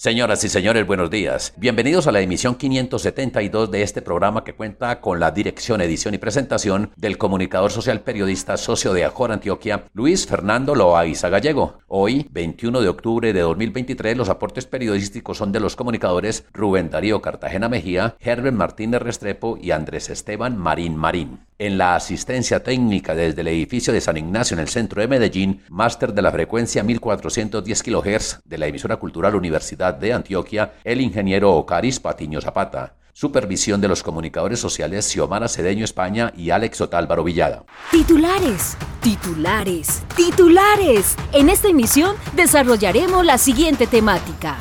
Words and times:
Señoras 0.00 0.42
y 0.44 0.48
señores, 0.48 0.86
buenos 0.86 1.10
días. 1.10 1.52
Bienvenidos 1.58 2.06
a 2.06 2.12
la 2.12 2.22
emisión 2.22 2.54
572 2.54 3.70
de 3.70 3.82
este 3.82 4.00
programa 4.00 4.44
que 4.44 4.54
cuenta 4.54 4.98
con 4.98 5.20
la 5.20 5.30
dirección, 5.30 5.82
edición 5.82 6.14
y 6.14 6.16
presentación 6.16 6.90
del 6.96 7.18
comunicador 7.18 7.70
social 7.70 8.00
periodista 8.00 8.56
socio 8.56 8.94
de 8.94 9.04
Ajor 9.04 9.30
Antioquia, 9.30 9.84
Luis 9.92 10.26
Fernando 10.26 10.74
Loaiza 10.74 11.28
Gallego. 11.28 11.80
Hoy, 11.86 12.26
21 12.30 12.80
de 12.80 12.88
octubre 12.88 13.34
de 13.34 13.40
2023, 13.42 14.16
los 14.16 14.30
aportes 14.30 14.64
periodísticos 14.64 15.36
son 15.36 15.52
de 15.52 15.60
los 15.60 15.76
comunicadores 15.76 16.46
Rubén 16.54 16.88
Darío 16.88 17.20
Cartagena 17.20 17.68
Mejía, 17.68 18.16
Herbert 18.20 18.56
Martínez 18.56 19.02
Restrepo 19.02 19.58
y 19.60 19.72
Andrés 19.72 20.08
Esteban 20.08 20.56
Marín 20.56 20.96
Marín 20.96 21.40
en 21.60 21.76
la 21.76 21.94
asistencia 21.94 22.62
técnica 22.62 23.14
desde 23.14 23.42
el 23.42 23.48
edificio 23.48 23.92
de 23.92 24.00
San 24.00 24.16
Ignacio 24.16 24.54
en 24.54 24.60
el 24.60 24.68
centro 24.68 25.02
de 25.02 25.08
Medellín, 25.08 25.60
máster 25.68 26.14
de 26.14 26.22
la 26.22 26.32
frecuencia 26.32 26.82
1410 26.82 27.82
kHz 27.82 28.40
de 28.46 28.56
la 28.56 28.66
emisora 28.66 28.96
cultural 28.96 29.34
Universidad 29.34 29.89
de 29.92 30.12
Antioquia, 30.12 30.74
el 30.84 31.00
ingeniero 31.00 31.52
Ocaris 31.52 32.00
Patiño 32.00 32.40
Zapata. 32.40 32.94
Supervisión 33.12 33.80
de 33.80 33.88
los 33.88 34.02
comunicadores 34.02 34.60
sociales 34.60 35.04
Xiomara 35.10 35.48
Cedeño 35.48 35.84
España 35.84 36.32
y 36.36 36.50
Alex 36.50 36.80
Otálvaro 36.80 37.24
Villada. 37.24 37.64
Titulares, 37.90 38.76
titulares, 39.02 40.02
titulares. 40.16 41.16
En 41.32 41.50
esta 41.50 41.68
emisión 41.68 42.16
desarrollaremos 42.34 43.24
la 43.26 43.36
siguiente 43.36 43.86
temática. 43.86 44.56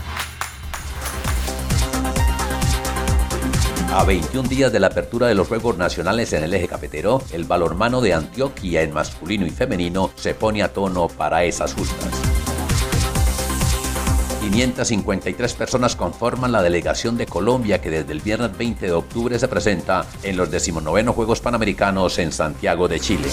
A 3.93 4.03
21 4.03 4.47
días 4.47 4.71
de 4.71 4.79
la 4.79 4.87
apertura 4.87 5.27
de 5.27 5.35
los 5.35 5.47
Juegos 5.47 5.77
Nacionales 5.77 6.31
en 6.33 6.43
el 6.43 6.53
eje 6.53 6.67
cafetero, 6.67 7.23
el 7.33 7.45
balonmano 7.45 8.01
de 8.01 8.13
Antioquia 8.13 8.83
en 8.83 8.93
masculino 8.93 9.47
y 9.47 9.49
femenino 9.49 10.11
se 10.15 10.35
pone 10.35 10.61
a 10.61 10.71
tono 10.71 11.07
para 11.07 11.43
esas 11.43 11.73
justas. 11.73 12.28
553 14.39 15.53
personas 15.53 15.95
conforman 15.95 16.51
la 16.51 16.61
delegación 16.61 17.17
de 17.17 17.25
Colombia 17.25 17.81
que 17.81 17.89
desde 17.89 18.13
el 18.13 18.21
viernes 18.21 18.57
20 18.57 18.85
de 18.85 18.91
octubre 18.91 19.37
se 19.37 19.47
presenta 19.47 20.05
en 20.23 20.37
los 20.37 20.49
19 20.49 21.07
Juegos 21.07 21.41
Panamericanos 21.41 22.19
en 22.19 22.31
Santiago 22.31 22.87
de 22.87 22.99
Chile. 22.99 23.27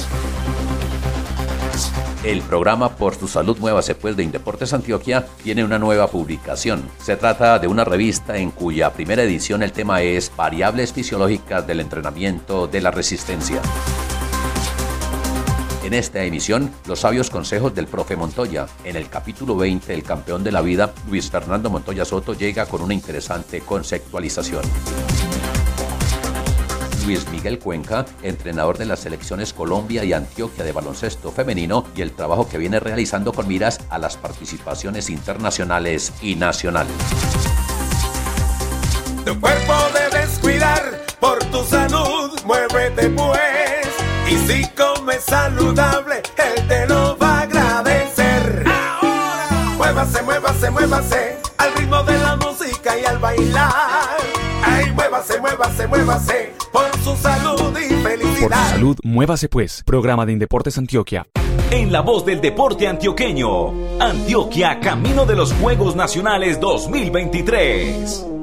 El 2.25 2.43
programa 2.43 2.97
Por 2.97 3.15
tu 3.15 3.29
Salud 3.29 3.57
Muévase 3.59 3.95
Pues 3.95 4.17
de 4.17 4.25
Indeportes 4.25 4.73
Antioquia 4.73 5.27
tiene 5.45 5.63
una 5.63 5.79
nueva 5.79 6.09
publicación. 6.09 6.83
Se 7.01 7.17
trata 7.17 7.61
de 7.61 7.69
una 7.69 7.85
revista 7.85 8.37
en 8.37 8.51
cuya 8.51 8.93
primera 8.93 9.23
edición 9.23 9.63
el 9.63 9.71
tema 9.71 10.03
es 10.03 10.33
Variables 10.35 10.93
fisiológicas 10.93 11.65
del 11.67 11.81
entrenamiento 11.81 12.67
de 12.67 12.81
la 12.81 12.91
resistencia. 12.91 13.63
En 15.87 15.95
esta 15.95 16.25
emisión, 16.25 16.73
los 16.89 16.99
sabios 16.99 17.31
consejos 17.31 17.73
del 17.73 17.87
profe 17.87 18.17
Montoya. 18.17 18.67
En 18.83 18.97
el 18.97 19.09
capítulo 19.09 19.57
20, 19.57 19.95
el 19.95 20.03
campeón 20.03 20.43
de 20.43 20.51
la 20.51 20.61
vida, 20.61 20.93
Luis 21.09 21.31
Fernando 21.31 21.71
Montoya 21.71 22.05
Soto, 22.05 22.35
llega 22.35 22.67
con 22.67 22.83
una 22.83 22.93
interesante 22.93 23.61
conceptualización. 23.61 24.65
Luis 27.05 27.29
Miguel 27.29 27.61
Cuenca, 27.61 28.05
entrenador 28.25 28.79
de 28.79 28.87
las 28.87 28.99
selecciones 28.99 29.53
Colombia 29.53 30.03
y 30.03 30.13
Antioquia 30.13 30.65
de 30.65 30.73
baloncesto 30.73 31.31
femenino 31.31 31.85
y 31.95 32.03
el 32.03 32.11
trabajo 32.11 32.49
que 32.49 32.59
viene 32.59 32.81
realizando 32.81 33.33
con 33.33 33.47
miras 33.47 33.79
a 33.89 33.99
las 33.99 34.17
participaciones 34.17 35.09
internacionales 35.09 36.13
y 36.21 36.35
nacionales. 36.35 36.97
Tu 39.25 39.41
cuerpo 39.41 39.75
debes 39.95 40.37
cuidar 40.41 41.07
por 41.21 41.39
tu 41.45 41.63
salud, 41.63 42.37
muévete 42.45 43.09
pues. 43.11 43.66
Y 44.29 44.37
si 44.39 44.67
comes 44.71 45.23
saludable, 45.25 46.23
él 46.37 46.69
te 46.69 46.87
lo 46.87 47.17
va 47.19 47.39
a 47.39 47.41
agradecer. 47.43 48.65
Ahora, 48.67 49.49
muévase, 49.77 50.23
muévase, 50.23 50.71
muévase 50.71 51.37
al 51.59 51.75
ritmo 51.75 52.03
de 52.03 52.19
la 52.19 52.37
música 52.37 52.99
y 52.99 53.05
al 53.05 53.19
bailar. 53.19 54.17
Ay, 54.65 54.93
muévase, 54.93 55.41
muévase, 55.41 55.87
muévase 55.87 56.53
por 56.73 56.91
su 57.03 57.17
salud 57.17 57.79
y 57.79 57.95
felicidad. 58.03 58.49
Por 58.49 58.59
su 58.59 58.71
salud, 58.71 58.97
muévase 59.05 59.49
pues. 59.49 59.83
Programa 59.85 60.27
de 60.27 60.33
Indeportes 60.33 60.77
Antioquia. 60.79 61.27
En 61.71 61.93
la 61.93 62.01
voz 62.01 62.25
del 62.25 62.41
deporte 62.41 62.87
antioqueño. 62.87 64.01
Antioquia, 64.01 64.81
camino 64.81 65.27
de 65.27 65.37
los 65.37 65.53
Juegos 65.55 65.97
Nacionales 65.97 66.61
2023. 66.61 68.36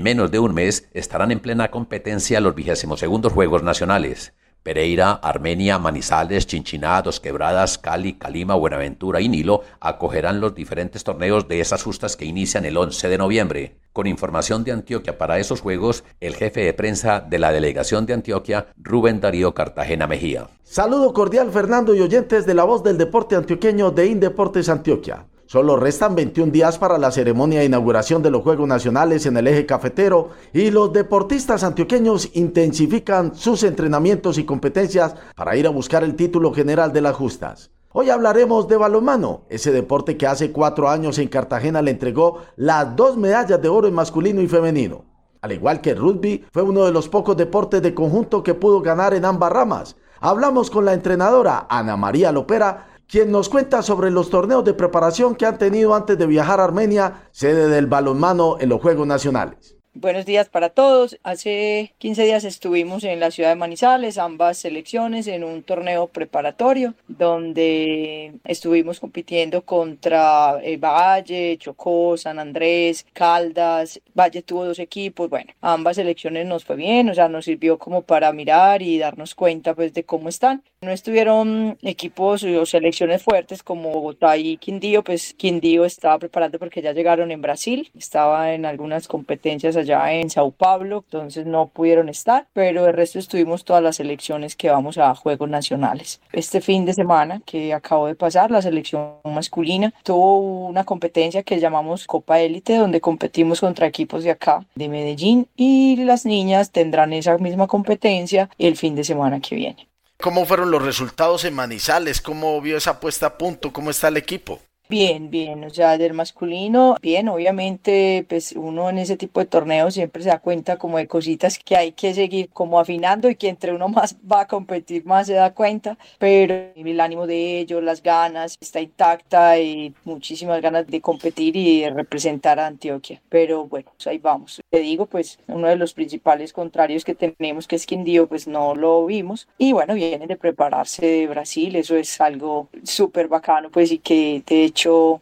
En 0.00 0.04
menos 0.04 0.30
de 0.30 0.38
un 0.38 0.54
mes 0.54 0.88
estarán 0.94 1.30
en 1.30 1.40
plena 1.40 1.70
competencia 1.70 2.40
los 2.40 2.54
22 2.54 3.30
Juegos 3.34 3.62
Nacionales. 3.62 4.32
Pereira, 4.62 5.12
Armenia, 5.12 5.78
Manizales, 5.78 6.46
Chinchiná, 6.46 7.02
Dos 7.02 7.20
Quebradas, 7.20 7.76
Cali, 7.76 8.14
Calima, 8.14 8.54
Buenaventura 8.54 9.20
y 9.20 9.28
Nilo 9.28 9.60
acogerán 9.78 10.40
los 10.40 10.54
diferentes 10.54 11.04
torneos 11.04 11.48
de 11.48 11.60
esas 11.60 11.82
justas 11.82 12.16
que 12.16 12.24
inician 12.24 12.64
el 12.64 12.78
11 12.78 13.10
de 13.10 13.18
noviembre. 13.18 13.76
Con 13.92 14.06
información 14.06 14.64
de 14.64 14.72
Antioquia 14.72 15.18
para 15.18 15.38
esos 15.38 15.60
juegos, 15.60 16.02
el 16.18 16.34
jefe 16.34 16.62
de 16.64 16.72
prensa 16.72 17.20
de 17.20 17.38
la 17.38 17.52
delegación 17.52 18.06
de 18.06 18.14
Antioquia, 18.14 18.68
Rubén 18.78 19.20
Darío 19.20 19.52
Cartagena 19.52 20.06
Mejía. 20.06 20.48
Saludo 20.64 21.12
cordial 21.12 21.50
Fernando 21.50 21.94
y 21.94 22.00
oyentes 22.00 22.46
de 22.46 22.54
la 22.54 22.64
voz 22.64 22.82
del 22.82 22.96
deporte 22.96 23.36
antioqueño 23.36 23.90
de 23.90 24.06
Indeportes 24.06 24.70
Antioquia. 24.70 25.26
Solo 25.50 25.74
restan 25.74 26.14
21 26.14 26.52
días 26.52 26.78
para 26.78 26.96
la 26.96 27.10
ceremonia 27.10 27.58
de 27.58 27.64
inauguración 27.64 28.22
de 28.22 28.30
los 28.30 28.44
Juegos 28.44 28.68
Nacionales 28.68 29.26
en 29.26 29.36
el 29.36 29.48
eje 29.48 29.66
cafetero 29.66 30.28
y 30.52 30.70
los 30.70 30.92
deportistas 30.92 31.64
antioqueños 31.64 32.30
intensifican 32.34 33.34
sus 33.34 33.64
entrenamientos 33.64 34.38
y 34.38 34.44
competencias 34.44 35.16
para 35.34 35.56
ir 35.56 35.66
a 35.66 35.70
buscar 35.70 36.04
el 36.04 36.14
título 36.14 36.54
general 36.54 36.92
de 36.92 37.00
las 37.00 37.16
justas. 37.16 37.72
Hoy 37.90 38.10
hablaremos 38.10 38.68
de 38.68 38.76
balonmano, 38.76 39.40
ese 39.48 39.72
deporte 39.72 40.16
que 40.16 40.28
hace 40.28 40.52
cuatro 40.52 40.88
años 40.88 41.18
en 41.18 41.26
Cartagena 41.26 41.82
le 41.82 41.90
entregó 41.90 42.42
las 42.54 42.94
dos 42.94 43.16
medallas 43.16 43.60
de 43.60 43.68
oro 43.68 43.88
en 43.88 43.94
masculino 43.94 44.40
y 44.42 44.46
femenino. 44.46 45.04
Al 45.42 45.50
igual 45.50 45.80
que 45.80 45.90
el 45.90 45.98
rugby, 45.98 46.44
fue 46.52 46.62
uno 46.62 46.84
de 46.84 46.92
los 46.92 47.08
pocos 47.08 47.36
deportes 47.36 47.82
de 47.82 47.92
conjunto 47.92 48.44
que 48.44 48.54
pudo 48.54 48.82
ganar 48.82 49.14
en 49.14 49.24
ambas 49.24 49.50
ramas. 49.50 49.96
Hablamos 50.20 50.70
con 50.70 50.84
la 50.84 50.92
entrenadora 50.92 51.66
Ana 51.68 51.96
María 51.96 52.30
Lopera 52.30 52.89
quien 53.10 53.32
nos 53.32 53.48
cuenta 53.48 53.82
sobre 53.82 54.10
los 54.10 54.30
torneos 54.30 54.64
de 54.64 54.72
preparación 54.72 55.34
que 55.34 55.44
han 55.44 55.58
tenido 55.58 55.94
antes 55.94 56.16
de 56.16 56.26
viajar 56.26 56.60
a 56.60 56.64
Armenia, 56.64 57.28
sede 57.32 57.68
del 57.68 57.86
balonmano 57.86 58.56
en 58.60 58.68
los 58.68 58.80
Juegos 58.80 59.06
Nacionales. 59.06 59.76
Buenos 59.92 60.24
días 60.24 60.48
para 60.48 60.68
todos. 60.68 61.18
Hace 61.24 61.92
15 61.98 62.24
días 62.24 62.44
estuvimos 62.44 63.02
en 63.02 63.18
la 63.18 63.32
ciudad 63.32 63.48
de 63.48 63.56
Manizales, 63.56 64.18
ambas 64.18 64.58
selecciones, 64.58 65.26
en 65.26 65.42
un 65.42 65.64
torneo 65.64 66.06
preparatorio 66.06 66.94
donde 67.08 68.34
estuvimos 68.44 69.00
compitiendo 69.00 69.62
contra 69.62 70.60
eh, 70.62 70.76
Valle, 70.76 71.58
Chocó, 71.58 72.16
San 72.16 72.38
Andrés, 72.38 73.04
Caldas. 73.12 74.00
Valle 74.14 74.42
tuvo 74.42 74.64
dos 74.64 74.78
equipos. 74.78 75.28
Bueno, 75.28 75.52
ambas 75.60 75.96
selecciones 75.96 76.46
nos 76.46 76.64
fue 76.64 76.76
bien, 76.76 77.10
o 77.10 77.14
sea, 77.14 77.28
nos 77.28 77.46
sirvió 77.46 77.76
como 77.76 78.02
para 78.02 78.32
mirar 78.32 78.82
y 78.82 78.96
darnos 78.98 79.34
cuenta 79.34 79.74
pues 79.74 79.92
de 79.92 80.04
cómo 80.04 80.28
están. 80.28 80.62
No 80.82 80.92
estuvieron 80.92 81.76
equipos 81.82 82.42
o 82.42 82.64
selecciones 82.64 83.22
fuertes 83.22 83.62
como 83.62 83.90
Bogotá 83.90 84.38
y 84.38 84.56
Quindío, 84.56 85.04
pues 85.04 85.34
Quindío 85.34 85.84
estaba 85.84 86.18
preparando 86.18 86.58
porque 86.58 86.80
ya 86.80 86.94
llegaron 86.94 87.30
en 87.30 87.42
Brasil, 87.42 87.90
estaba 87.94 88.54
en 88.54 88.64
algunas 88.64 89.06
competencias 89.06 89.76
allá 89.76 90.10
en 90.14 90.30
Sao 90.30 90.50
Paulo, 90.52 91.04
entonces 91.04 91.44
no 91.44 91.66
pudieron 91.66 92.08
estar, 92.08 92.46
pero 92.54 92.86
el 92.86 92.94
resto 92.94 93.18
estuvimos 93.18 93.66
todas 93.66 93.82
las 93.82 93.96
selecciones 93.96 94.56
que 94.56 94.70
vamos 94.70 94.96
a 94.96 95.14
Juegos 95.14 95.50
Nacionales. 95.50 96.22
Este 96.32 96.62
fin 96.62 96.86
de 96.86 96.94
semana 96.94 97.42
que 97.44 97.74
acabo 97.74 98.06
de 98.06 98.14
pasar, 98.14 98.50
la 98.50 98.62
selección 98.62 99.16
masculina 99.24 99.92
tuvo 100.02 100.66
una 100.66 100.84
competencia 100.84 101.42
que 101.42 101.60
llamamos 101.60 102.06
Copa 102.06 102.40
Élite, 102.40 102.76
donde 102.76 103.02
competimos 103.02 103.60
contra 103.60 103.86
equipos 103.86 104.24
de 104.24 104.30
acá, 104.30 104.64
de 104.74 104.88
Medellín, 104.88 105.46
y 105.56 105.96
las 105.96 106.24
niñas 106.24 106.70
tendrán 106.70 107.12
esa 107.12 107.36
misma 107.36 107.66
competencia 107.66 108.48
el 108.56 108.78
fin 108.78 108.94
de 108.94 109.04
semana 109.04 109.40
que 109.40 109.56
viene. 109.56 109.89
¿Cómo 110.20 110.44
fueron 110.44 110.70
los 110.70 110.82
resultados 110.82 111.44
en 111.44 111.54
Manizales? 111.54 112.20
¿Cómo 112.20 112.60
vio 112.60 112.76
esa 112.76 113.00
puesta 113.00 113.26
a 113.26 113.38
punto? 113.38 113.72
¿Cómo 113.72 113.90
está 113.90 114.08
el 114.08 114.18
equipo? 114.18 114.60
Bien, 114.90 115.30
bien, 115.30 115.62
o 115.62 115.70
sea, 115.70 115.96
del 115.98 116.14
masculino, 116.14 116.96
bien, 117.00 117.28
obviamente, 117.28 118.26
pues 118.28 118.50
uno 118.56 118.90
en 118.90 118.98
ese 118.98 119.16
tipo 119.16 119.38
de 119.38 119.46
torneos 119.46 119.94
siempre 119.94 120.20
se 120.24 120.30
da 120.30 120.40
cuenta 120.40 120.78
como 120.78 120.98
de 120.98 121.06
cositas 121.06 121.60
que 121.60 121.76
hay 121.76 121.92
que 121.92 122.12
seguir 122.12 122.48
como 122.50 122.80
afinando 122.80 123.30
y 123.30 123.36
que 123.36 123.48
entre 123.48 123.72
uno 123.72 123.88
más 123.88 124.16
va 124.16 124.40
a 124.40 124.46
competir 124.48 125.04
más 125.04 125.28
se 125.28 125.34
da 125.34 125.54
cuenta, 125.54 125.96
pero 126.18 126.72
el 126.74 127.00
ánimo 127.00 127.28
de 127.28 127.60
ellos, 127.60 127.80
las 127.84 128.02
ganas, 128.02 128.58
está 128.60 128.80
intacta 128.80 129.60
y 129.60 129.94
muchísimas 130.02 130.60
ganas 130.60 130.88
de 130.88 131.00
competir 131.00 131.54
y 131.54 131.82
de 131.82 131.90
representar 131.90 132.58
a 132.58 132.66
Antioquia, 132.66 133.22
pero 133.28 133.66
bueno, 133.66 133.92
pues 133.96 134.08
ahí 134.08 134.18
vamos. 134.18 134.60
Te 134.70 134.80
digo, 134.80 135.06
pues 135.06 135.38
uno 135.46 135.68
de 135.68 135.76
los 135.76 135.94
principales 135.94 136.52
contrarios 136.52 137.04
que 137.04 137.14
tenemos, 137.14 137.68
que 137.68 137.76
es 137.76 137.86
Quindío, 137.86 138.26
pues 138.26 138.48
no 138.48 138.74
lo 138.74 139.06
vimos 139.06 139.46
y 139.56 139.70
bueno, 139.72 139.94
vienen 139.94 140.26
de 140.26 140.36
prepararse 140.36 141.06
de 141.06 141.26
Brasil, 141.28 141.76
eso 141.76 141.94
es 141.96 142.20
algo 142.20 142.68
súper 142.82 143.28
bacano, 143.28 143.70
pues 143.70 143.92
y 143.92 143.98
que 143.98 144.42
de 144.44 144.64
hecho 144.64 144.79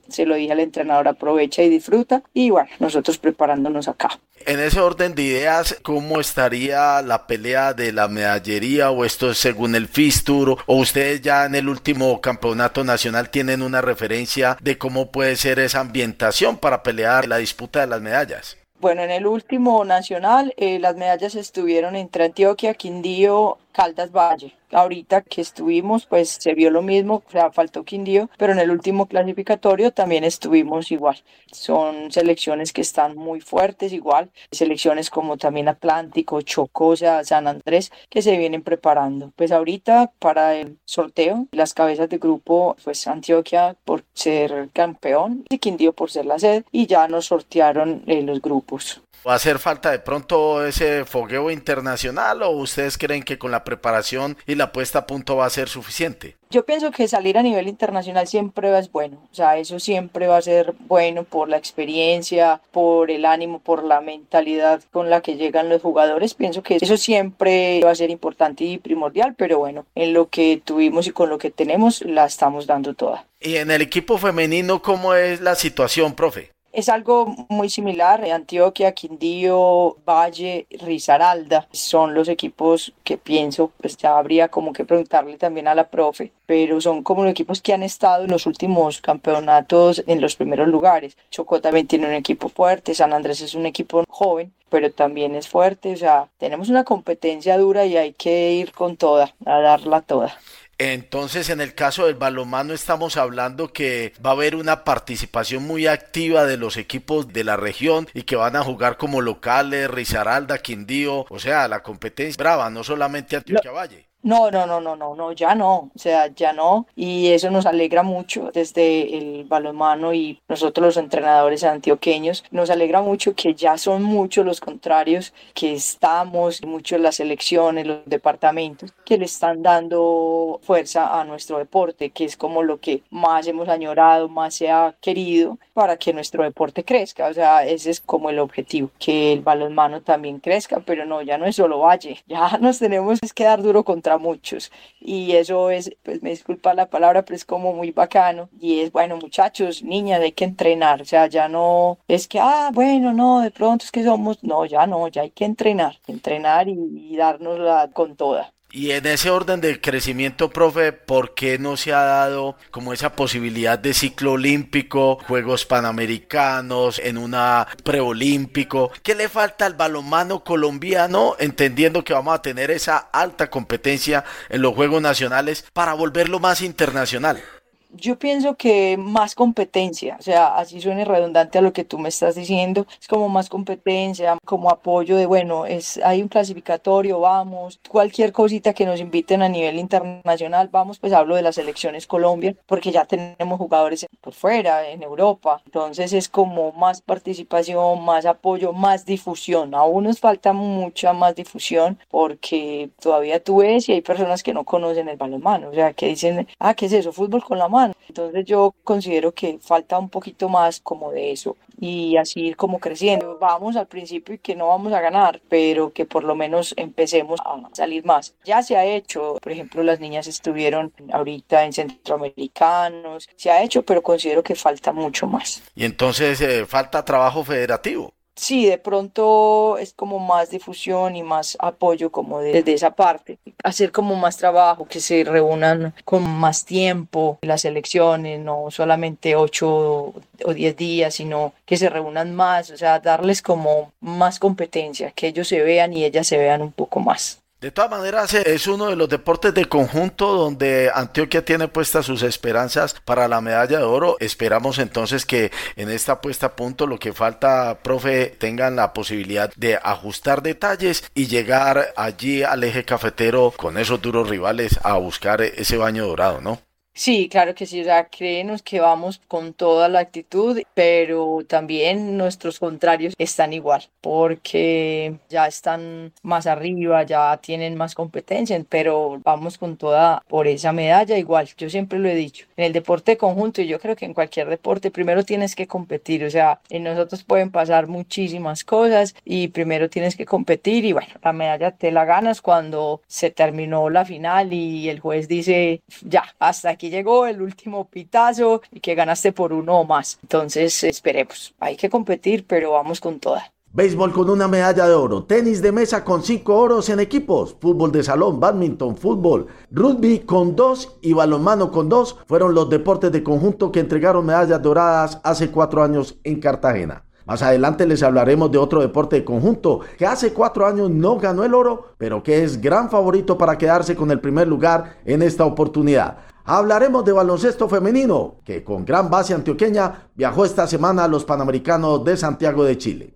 se 0.08 0.26
lo 0.26 0.34
dije 0.34 0.52
al 0.52 0.60
entrenador, 0.60 1.08
aprovecha 1.08 1.62
y 1.62 1.68
disfruta. 1.68 2.22
Y 2.34 2.50
bueno, 2.50 2.68
nosotros 2.78 3.18
preparándonos 3.18 3.88
acá. 3.88 4.10
En 4.46 4.60
ese 4.60 4.80
orden 4.80 5.14
de 5.14 5.22
ideas, 5.22 5.76
¿cómo 5.82 6.20
estaría 6.20 7.02
la 7.02 7.26
pelea 7.26 7.74
de 7.74 7.92
la 7.92 8.08
medallería 8.08 8.90
o 8.90 9.04
esto 9.04 9.30
es 9.30 9.38
según 9.38 9.74
el 9.74 9.88
Fistur? 9.88 10.56
¿O 10.66 10.76
ustedes 10.76 11.20
ya 11.20 11.44
en 11.44 11.54
el 11.54 11.68
último 11.68 12.20
campeonato 12.20 12.84
nacional 12.84 13.30
tienen 13.30 13.62
una 13.62 13.80
referencia 13.80 14.56
de 14.60 14.78
cómo 14.78 15.10
puede 15.10 15.36
ser 15.36 15.58
esa 15.58 15.80
ambientación 15.80 16.56
para 16.56 16.82
pelear 16.82 17.26
la 17.26 17.38
disputa 17.38 17.80
de 17.80 17.88
las 17.88 18.00
medallas? 18.00 18.56
Bueno, 18.80 19.02
en 19.02 19.10
el 19.10 19.26
último 19.26 19.84
nacional 19.84 20.54
eh, 20.56 20.78
las 20.78 20.94
medallas 20.96 21.34
estuvieron 21.34 21.96
entre 21.96 22.26
Antioquia, 22.26 22.74
Quindío, 22.74 23.58
Caldas 23.72 24.12
Valle. 24.12 24.54
Ahorita 24.70 25.22
que 25.22 25.40
estuvimos, 25.40 26.04
pues 26.04 26.28
se 26.28 26.52
vio 26.52 26.70
lo 26.70 26.82
mismo, 26.82 27.22
o 27.26 27.30
sea, 27.30 27.50
faltó 27.50 27.84
Quindío, 27.84 28.28
pero 28.36 28.52
en 28.52 28.58
el 28.58 28.70
último 28.70 29.06
clasificatorio 29.06 29.92
también 29.92 30.24
estuvimos 30.24 30.90
igual. 30.90 31.22
Son 31.50 32.12
selecciones 32.12 32.74
que 32.74 32.82
están 32.82 33.16
muy 33.16 33.40
fuertes, 33.40 33.94
igual, 33.94 34.30
selecciones 34.50 35.08
como 35.08 35.38
también 35.38 35.68
Atlántico, 35.68 36.42
Chocó, 36.42 36.96
San 36.96 37.46
Andrés, 37.46 37.90
que 38.10 38.20
se 38.20 38.36
vienen 38.36 38.62
preparando. 38.62 39.32
Pues 39.36 39.52
ahorita 39.52 40.12
para 40.18 40.54
el 40.56 40.78
sorteo, 40.84 41.46
las 41.52 41.72
cabezas 41.72 42.10
de 42.10 42.18
grupo, 42.18 42.76
pues 42.84 43.06
Antioquia 43.06 43.74
por 43.84 44.04
ser 44.12 44.68
campeón 44.72 45.44
y 45.48 45.58
Quindío 45.58 45.92
por 45.92 46.10
ser 46.10 46.26
la 46.26 46.38
sede, 46.38 46.64
y 46.72 46.86
ya 46.86 47.08
nos 47.08 47.26
sortearon 47.26 48.02
eh, 48.06 48.22
los 48.22 48.42
grupos. 48.42 49.00
¿Va 49.26 49.32
a 49.32 49.36
hacer 49.36 49.58
falta 49.58 49.90
de 49.90 49.98
pronto 49.98 50.64
ese 50.64 51.04
fogueo 51.04 51.50
internacional 51.50 52.42
o 52.42 52.50
ustedes 52.50 52.96
creen 52.96 53.22
que 53.22 53.38
con 53.38 53.50
la 53.50 53.64
preparación 53.64 54.36
y 54.46 54.54
la 54.54 54.72
puesta 54.72 55.00
a 55.00 55.06
punto 55.06 55.36
va 55.36 55.46
a 55.46 55.50
ser 55.50 55.68
suficiente? 55.68 56.36
Yo 56.50 56.64
pienso 56.64 56.90
que 56.92 57.08
salir 57.08 57.36
a 57.36 57.42
nivel 57.42 57.68
internacional 57.68 58.26
siempre 58.26 58.76
es 58.78 58.90
bueno, 58.90 59.18
o 59.30 59.34
sea, 59.34 59.58
eso 59.58 59.80
siempre 59.80 60.28
va 60.28 60.38
a 60.38 60.42
ser 60.42 60.72
bueno 60.86 61.24
por 61.24 61.48
la 61.48 61.58
experiencia, 61.58 62.62
por 62.70 63.10
el 63.10 63.26
ánimo, 63.26 63.58
por 63.58 63.84
la 63.84 64.00
mentalidad 64.00 64.82
con 64.92 65.10
la 65.10 65.20
que 65.20 65.36
llegan 65.36 65.68
los 65.68 65.82
jugadores. 65.82 66.34
Pienso 66.34 66.62
que 66.62 66.78
eso 66.80 66.96
siempre 66.96 67.82
va 67.84 67.90
a 67.90 67.96
ser 67.96 68.10
importante 68.10 68.64
y 68.64 68.78
primordial, 68.78 69.34
pero 69.36 69.58
bueno, 69.58 69.84
en 69.94 70.14
lo 70.14 70.28
que 70.28 70.62
tuvimos 70.64 71.06
y 71.06 71.10
con 71.10 71.28
lo 71.28 71.38
que 71.38 71.50
tenemos 71.50 72.00
la 72.02 72.24
estamos 72.24 72.66
dando 72.66 72.94
toda. 72.94 73.26
¿Y 73.40 73.56
en 73.56 73.70
el 73.70 73.82
equipo 73.82 74.16
femenino 74.16 74.80
cómo 74.80 75.14
es 75.14 75.40
la 75.40 75.54
situación, 75.54 76.14
profe? 76.14 76.50
Es 76.78 76.88
algo 76.88 77.34
muy 77.48 77.70
similar. 77.70 78.24
Antioquia, 78.24 78.92
Quindío, 78.92 79.96
Valle, 80.06 80.68
Risaralda 80.70 81.66
son 81.72 82.14
los 82.14 82.28
equipos 82.28 82.92
que 83.02 83.18
pienso, 83.18 83.72
pues 83.80 83.96
ya 83.96 84.16
habría 84.16 84.46
como 84.46 84.72
que 84.72 84.84
preguntarle 84.84 85.36
también 85.38 85.66
a 85.66 85.74
la 85.74 85.88
profe, 85.88 86.30
pero 86.46 86.80
son 86.80 87.02
como 87.02 87.24
los 87.24 87.32
equipos 87.32 87.60
que 87.60 87.72
han 87.72 87.82
estado 87.82 88.22
en 88.22 88.30
los 88.30 88.46
últimos 88.46 89.00
campeonatos 89.00 90.04
en 90.06 90.20
los 90.20 90.36
primeros 90.36 90.68
lugares. 90.68 91.16
Chocó 91.32 91.60
también 91.60 91.88
tiene 91.88 92.06
un 92.06 92.14
equipo 92.14 92.48
fuerte, 92.48 92.94
San 92.94 93.12
Andrés 93.12 93.40
es 93.40 93.56
un 93.56 93.66
equipo 93.66 94.04
joven, 94.08 94.52
pero 94.70 94.92
también 94.92 95.34
es 95.34 95.48
fuerte. 95.48 95.92
O 95.94 95.96
sea, 95.96 96.28
tenemos 96.38 96.68
una 96.68 96.84
competencia 96.84 97.58
dura 97.58 97.86
y 97.86 97.96
hay 97.96 98.12
que 98.12 98.52
ir 98.52 98.70
con 98.70 98.96
toda, 98.96 99.34
a 99.44 99.58
darla 99.58 100.00
toda. 100.02 100.38
Entonces, 100.78 101.50
en 101.50 101.60
el 101.60 101.74
caso 101.74 102.06
del 102.06 102.14
balonmano 102.14 102.72
estamos 102.72 103.16
hablando 103.16 103.72
que 103.72 104.12
va 104.24 104.30
a 104.30 104.32
haber 104.34 104.54
una 104.54 104.84
participación 104.84 105.64
muy 105.64 105.88
activa 105.88 106.44
de 106.44 106.56
los 106.56 106.76
equipos 106.76 107.32
de 107.32 107.42
la 107.42 107.56
región 107.56 108.06
y 108.14 108.22
que 108.22 108.36
van 108.36 108.54
a 108.54 108.62
jugar 108.62 108.96
como 108.96 109.20
locales, 109.20 109.90
Risaralda, 109.90 110.58
Quindío, 110.58 111.26
o 111.28 111.38
sea, 111.40 111.66
la 111.66 111.82
competencia 111.82 112.38
brava, 112.38 112.70
no 112.70 112.84
solamente 112.84 113.34
Antioquia 113.34 113.72
Valle. 113.72 114.07
No, 114.22 114.50
no, 114.50 114.66
no, 114.66 114.80
no, 114.80 114.96
no, 114.96 115.14
no, 115.14 115.32
ya 115.32 115.54
no, 115.54 115.90
o 115.94 115.98
sea, 115.98 116.26
ya 116.26 116.52
no, 116.52 116.86
y 116.96 117.28
eso 117.28 117.52
nos 117.52 117.66
alegra 117.66 118.02
mucho 118.02 118.50
desde 118.52 119.16
el 119.16 119.44
balonmano 119.44 120.12
y 120.12 120.42
nosotros 120.48 120.84
los 120.84 120.96
entrenadores 120.96 121.62
antioqueños, 121.62 122.44
nos 122.50 122.68
alegra 122.68 123.00
mucho 123.00 123.34
que 123.36 123.54
ya 123.54 123.78
son 123.78 124.02
muchos 124.02 124.44
los 124.44 124.60
contrarios 124.60 125.32
que 125.54 125.72
estamos, 125.72 126.62
muchos 126.64 127.00
las 127.00 127.16
selecciones, 127.16 127.86
los 127.86 127.98
departamentos, 128.06 128.92
que 129.04 129.18
le 129.18 129.24
están 129.24 129.62
dando 129.62 130.58
fuerza 130.64 131.20
a 131.20 131.24
nuestro 131.24 131.58
deporte, 131.58 132.10
que 132.10 132.24
es 132.24 132.36
como 132.36 132.64
lo 132.64 132.80
que 132.80 133.02
más 133.10 133.46
hemos 133.46 133.68
añorado, 133.68 134.28
más 134.28 134.56
se 134.56 134.68
ha 134.68 134.96
querido 135.00 135.58
para 135.74 135.96
que 135.96 136.12
nuestro 136.12 136.42
deporte 136.42 136.84
crezca, 136.84 137.28
o 137.28 137.34
sea, 137.34 137.64
ese 137.64 137.90
es 137.90 138.00
como 138.00 138.30
el 138.30 138.40
objetivo, 138.40 138.90
que 138.98 139.32
el 139.32 139.42
balonmano 139.42 140.02
también 140.02 140.40
crezca, 140.40 140.80
pero 140.80 141.06
no, 141.06 141.22
ya 141.22 141.38
no 141.38 141.46
es 141.46 141.54
solo 141.54 141.78
Valle, 141.78 142.22
ya 142.26 142.58
nos 142.58 142.80
tenemos 142.80 143.20
que 143.32 143.44
dar 143.44 143.62
duro 143.62 143.84
contra 143.84 144.07
muchos. 144.16 144.72
Y 145.00 145.32
eso 145.32 145.70
es, 145.70 145.94
pues 146.02 146.22
me 146.22 146.30
disculpa 146.30 146.72
la 146.74 146.88
palabra, 146.88 147.24
pero 147.24 147.36
es 147.36 147.44
como 147.44 147.74
muy 147.74 147.90
bacano. 147.90 148.48
Y 148.58 148.80
es, 148.80 148.92
bueno, 148.92 149.16
muchachos, 149.18 149.82
niñas, 149.82 150.20
hay 150.20 150.32
que 150.32 150.44
entrenar, 150.44 151.02
o 151.02 151.04
sea, 151.04 151.26
ya 151.26 151.48
no 151.48 151.98
es 152.08 152.28
que, 152.28 152.38
ah, 152.40 152.70
bueno, 152.72 153.12
no, 153.12 153.40
de 153.40 153.50
pronto 153.50 153.84
es 153.84 153.92
que 153.92 154.04
somos, 154.04 154.42
no, 154.42 154.64
ya 154.66 154.86
no, 154.86 155.08
ya 155.08 155.22
hay 155.22 155.30
que 155.30 155.44
entrenar, 155.44 155.98
entrenar 156.06 156.68
y, 156.68 156.76
y 157.12 157.16
darnos 157.16 157.58
con 157.92 158.16
toda. 158.16 158.54
Y 158.70 158.90
en 158.90 159.06
ese 159.06 159.30
orden 159.30 159.62
de 159.62 159.80
crecimiento, 159.80 160.50
profe, 160.50 160.92
¿por 160.92 161.34
qué 161.34 161.58
no 161.58 161.78
se 161.78 161.94
ha 161.94 162.02
dado 162.02 162.56
como 162.70 162.92
esa 162.92 163.12
posibilidad 163.12 163.78
de 163.78 163.94
ciclo 163.94 164.32
olímpico, 164.32 165.18
Juegos 165.26 165.64
Panamericanos, 165.64 166.98
en 166.98 167.16
una 167.16 167.66
preolímpico? 167.82 168.90
¿Qué 169.02 169.14
le 169.14 169.30
falta 169.30 169.64
al 169.64 169.72
balonmano 169.72 170.44
colombiano, 170.44 171.34
entendiendo 171.38 172.04
que 172.04 172.12
vamos 172.12 172.34
a 172.34 172.42
tener 172.42 172.70
esa 172.70 172.98
alta 172.98 173.48
competencia 173.48 174.24
en 174.50 174.60
los 174.60 174.74
Juegos 174.74 175.00
Nacionales 175.00 175.64
para 175.72 175.94
volverlo 175.94 176.38
más 176.38 176.60
internacional? 176.60 177.42
Yo 177.90 178.18
pienso 178.18 178.56
que 178.56 178.96
más 178.98 179.34
competencia, 179.34 180.16
o 180.18 180.22
sea, 180.22 180.56
así 180.56 180.80
suene 180.80 181.04
redundante 181.04 181.58
a 181.58 181.62
lo 181.62 181.72
que 181.72 181.84
tú 181.84 181.98
me 181.98 182.08
estás 182.10 182.34
diciendo, 182.34 182.86
es 183.00 183.08
como 183.08 183.28
más 183.28 183.48
competencia, 183.48 184.38
como 184.44 184.70
apoyo 184.70 185.16
de, 185.16 185.26
bueno, 185.26 185.66
es, 185.66 185.98
hay 186.04 186.22
un 186.22 186.28
clasificatorio, 186.28 187.20
vamos, 187.20 187.80
cualquier 187.88 188.32
cosita 188.32 188.74
que 188.74 188.84
nos 188.84 189.00
inviten 189.00 189.42
a 189.42 189.48
nivel 189.48 189.78
internacional, 189.78 190.68
vamos, 190.70 190.98
pues 190.98 191.12
hablo 191.12 191.36
de 191.36 191.42
las 191.42 191.58
elecciones 191.58 192.06
Colombia, 192.06 192.54
porque 192.66 192.92
ya 192.92 193.04
tenemos 193.06 193.58
jugadores 193.58 194.06
por 194.20 194.34
fuera, 194.34 194.88
en 194.88 195.02
Europa, 195.02 195.62
entonces 195.64 196.12
es 196.12 196.28
como 196.28 196.72
más 196.72 197.00
participación, 197.00 198.04
más 198.04 198.26
apoyo, 198.26 198.72
más 198.72 199.06
difusión, 199.06 199.74
aún 199.74 200.04
nos 200.04 200.20
falta 200.20 200.52
mucha 200.52 201.12
más 201.12 201.34
difusión 201.34 201.98
porque 202.10 202.90
todavía 203.00 203.42
tú 203.42 203.58
ves 203.58 203.88
y 203.88 203.92
hay 203.92 204.00
personas 204.02 204.42
que 204.42 204.52
no 204.52 204.64
conocen 204.64 205.08
el 205.08 205.16
balonmano, 205.16 205.70
o 205.70 205.74
sea, 205.74 205.92
que 205.94 206.08
dicen, 206.08 206.46
ah, 206.58 206.74
¿qué 206.74 206.86
es 206.86 206.92
eso? 206.92 207.12
Fútbol 207.12 207.42
con 207.42 207.58
la 207.58 207.68
mano 207.68 207.77
entonces 208.08 208.44
yo 208.44 208.74
considero 208.84 209.32
que 209.32 209.58
falta 209.60 209.98
un 209.98 210.08
poquito 210.08 210.48
más 210.48 210.80
como 210.80 211.12
de 211.12 211.32
eso 211.32 211.56
y 211.80 212.16
así 212.16 212.40
ir 212.40 212.56
como 212.56 212.80
creciendo. 212.80 213.38
Vamos 213.38 213.76
al 213.76 213.86
principio 213.86 214.34
y 214.34 214.38
que 214.38 214.56
no 214.56 214.68
vamos 214.68 214.92
a 214.92 215.00
ganar, 215.00 215.40
pero 215.48 215.92
que 215.92 216.04
por 216.04 216.24
lo 216.24 216.34
menos 216.34 216.74
empecemos 216.76 217.40
a 217.44 217.56
salir 217.72 218.04
más. 218.04 218.34
Ya 218.44 218.62
se 218.62 218.76
ha 218.76 218.84
hecho, 218.84 219.36
por 219.40 219.52
ejemplo, 219.52 219.82
las 219.82 220.00
niñas 220.00 220.26
estuvieron 220.26 220.92
ahorita 221.12 221.64
en 221.64 221.72
centroamericanos, 221.72 223.28
se 223.36 223.50
ha 223.50 223.62
hecho, 223.62 223.82
pero 223.82 224.02
considero 224.02 224.42
que 224.42 224.54
falta 224.54 224.92
mucho 224.92 225.26
más. 225.26 225.62
Y 225.74 225.84
entonces 225.84 226.40
eh, 226.40 226.66
falta 226.66 227.04
trabajo 227.04 227.44
federativo 227.44 228.12
sí, 228.38 228.66
de 228.66 228.78
pronto 228.78 229.78
es 229.78 229.92
como 229.92 230.18
más 230.18 230.50
difusión 230.50 231.16
y 231.16 231.22
más 231.22 231.56
apoyo 231.60 232.10
como 232.10 232.40
desde 232.40 232.72
esa 232.72 232.90
parte. 232.90 233.38
Hacer 233.64 233.92
como 233.92 234.16
más 234.16 234.36
trabajo, 234.36 234.86
que 234.86 235.00
se 235.00 235.24
reúnan 235.24 235.94
con 236.04 236.22
más 236.28 236.64
tiempo 236.64 237.38
las 237.42 237.64
elecciones, 237.64 238.40
no 238.40 238.70
solamente 238.70 239.36
ocho 239.36 240.14
o 240.44 240.54
diez 240.54 240.76
días, 240.76 241.14
sino 241.14 241.52
que 241.66 241.76
se 241.76 241.88
reúnan 241.88 242.34
más, 242.34 242.70
o 242.70 242.76
sea, 242.76 243.00
darles 243.00 243.42
como 243.42 243.92
más 244.00 244.38
competencia, 244.38 245.10
que 245.10 245.28
ellos 245.28 245.48
se 245.48 245.60
vean 245.62 245.92
y 245.92 246.04
ellas 246.04 246.26
se 246.26 246.38
vean 246.38 246.62
un 246.62 246.72
poco 246.72 247.00
más. 247.00 247.40
De 247.60 247.72
todas 247.72 247.90
maneras, 247.90 248.32
eh, 248.34 248.44
es 248.46 248.68
uno 248.68 248.86
de 248.86 248.94
los 248.94 249.08
deportes 249.08 249.52
de 249.52 249.64
conjunto 249.64 250.32
donde 250.32 250.92
Antioquia 250.94 251.44
tiene 251.44 251.66
puestas 251.66 252.06
sus 252.06 252.22
esperanzas 252.22 252.94
para 253.04 253.26
la 253.26 253.40
medalla 253.40 253.78
de 253.78 253.84
oro. 253.84 254.16
Esperamos 254.20 254.78
entonces 254.78 255.26
que 255.26 255.50
en 255.74 255.90
esta 255.90 256.20
puesta 256.20 256.46
a 256.46 256.54
punto 256.54 256.86
lo 256.86 257.00
que 257.00 257.12
falta, 257.12 257.80
profe, 257.82 258.26
tengan 258.26 258.76
la 258.76 258.92
posibilidad 258.92 259.52
de 259.56 259.74
ajustar 259.74 260.40
detalles 260.40 261.02
y 261.14 261.26
llegar 261.26 261.92
allí 261.96 262.44
al 262.44 262.62
eje 262.62 262.84
cafetero 262.84 263.52
con 263.56 263.76
esos 263.76 264.00
duros 264.00 264.28
rivales 264.28 264.78
a 264.84 264.96
buscar 264.96 265.42
ese 265.42 265.76
baño 265.76 266.06
dorado, 266.06 266.40
¿no? 266.40 266.67
Sí, 267.00 267.28
claro 267.28 267.54
que 267.54 267.64
sí, 267.64 267.80
o 267.80 267.84
sea, 267.84 268.08
créenos 268.08 268.60
que 268.62 268.80
vamos 268.80 269.20
con 269.28 269.54
toda 269.54 269.88
la 269.88 270.00
actitud, 270.00 270.60
pero 270.74 271.38
también 271.46 272.16
nuestros 272.16 272.58
contrarios 272.58 273.14
están 273.18 273.52
igual, 273.52 273.84
porque 274.00 275.20
ya 275.28 275.46
están 275.46 276.12
más 276.22 276.48
arriba, 276.48 277.04
ya 277.04 277.36
tienen 277.36 277.76
más 277.76 277.94
competencia, 277.94 278.60
pero 278.68 279.20
vamos 279.22 279.58
con 279.58 279.76
toda 279.76 280.24
por 280.26 280.48
esa 280.48 280.72
medalla 280.72 281.16
igual, 281.16 281.48
yo 281.56 281.70
siempre 281.70 282.00
lo 282.00 282.08
he 282.08 282.16
dicho, 282.16 282.46
en 282.56 282.64
el 282.64 282.72
deporte 282.72 283.16
conjunto 283.16 283.62
y 283.62 283.68
yo 283.68 283.78
creo 283.78 283.94
que 283.94 284.04
en 284.04 284.12
cualquier 284.12 284.48
deporte 284.48 284.90
primero 284.90 285.22
tienes 285.22 285.54
que 285.54 285.68
competir, 285.68 286.24
o 286.24 286.30
sea, 286.30 286.60
en 286.68 286.82
nosotros 286.82 287.22
pueden 287.22 287.52
pasar 287.52 287.86
muchísimas 287.86 288.64
cosas 288.64 289.14
y 289.24 289.48
primero 289.48 289.88
tienes 289.88 290.16
que 290.16 290.26
competir 290.26 290.84
y 290.84 290.92
bueno, 290.92 291.14
la 291.22 291.32
medalla 291.32 291.70
te 291.70 291.92
la 291.92 292.04
ganas 292.04 292.42
cuando 292.42 293.02
se 293.06 293.30
terminó 293.30 293.88
la 293.88 294.04
final 294.04 294.52
y 294.52 294.88
el 294.88 294.98
juez 294.98 295.28
dice, 295.28 295.80
ya, 296.02 296.24
hasta 296.40 296.70
aquí 296.70 296.87
llegó 296.90 297.26
el 297.26 297.42
último 297.42 297.88
pitazo 297.88 298.62
y 298.70 298.80
que 298.80 298.94
ganaste 298.94 299.32
por 299.32 299.52
uno 299.52 299.80
o 299.80 299.84
más. 299.84 300.18
Entonces, 300.22 300.84
esperemos, 300.84 301.54
hay 301.58 301.76
que 301.76 301.90
competir, 301.90 302.46
pero 302.46 302.72
vamos 302.72 303.00
con 303.00 303.20
toda. 303.20 303.52
Béisbol 303.70 304.12
con 304.12 304.30
una 304.30 304.48
medalla 304.48 304.86
de 304.86 304.94
oro, 304.94 305.24
tenis 305.24 305.60
de 305.60 305.72
mesa 305.72 306.02
con 306.02 306.22
cinco 306.22 306.56
oros 306.56 306.88
en 306.88 307.00
equipos, 307.00 307.54
fútbol 307.60 307.92
de 307.92 308.02
salón, 308.02 308.40
badminton, 308.40 308.96
fútbol, 308.96 309.46
rugby 309.70 310.20
con 310.20 310.56
dos 310.56 310.96
y 311.02 311.12
balonmano 311.12 311.70
con 311.70 311.86
dos 311.90 312.16
fueron 312.26 312.54
los 312.54 312.70
deportes 312.70 313.12
de 313.12 313.22
conjunto 313.22 313.70
que 313.70 313.80
entregaron 313.80 314.24
medallas 314.24 314.62
doradas 314.62 315.20
hace 315.22 315.50
cuatro 315.50 315.82
años 315.82 316.16
en 316.24 316.40
Cartagena. 316.40 317.04
Más 317.26 317.42
adelante 317.42 317.86
les 317.86 318.02
hablaremos 318.02 318.50
de 318.50 318.56
otro 318.56 318.80
deporte 318.80 319.16
de 319.16 319.24
conjunto 319.24 319.80
que 319.98 320.06
hace 320.06 320.32
cuatro 320.32 320.66
años 320.66 320.88
no 320.88 321.18
ganó 321.18 321.44
el 321.44 321.52
oro, 321.52 321.92
pero 321.98 322.22
que 322.22 322.42
es 322.42 322.62
gran 322.62 322.88
favorito 322.88 323.36
para 323.36 323.58
quedarse 323.58 323.94
con 323.94 324.10
el 324.10 324.18
primer 324.18 324.48
lugar 324.48 324.96
en 325.04 325.20
esta 325.20 325.44
oportunidad. 325.44 326.20
Hablaremos 326.50 327.04
de 327.04 327.12
baloncesto 327.12 327.68
femenino, 327.68 328.36
que 328.42 328.64
con 328.64 328.86
gran 328.86 329.10
base 329.10 329.34
antioqueña 329.34 330.08
viajó 330.14 330.46
esta 330.46 330.66
semana 330.66 331.04
a 331.04 331.08
los 331.08 331.26
Panamericanos 331.26 332.02
de 332.04 332.16
Santiago 332.16 332.64
de 332.64 332.78
Chile. 332.78 333.14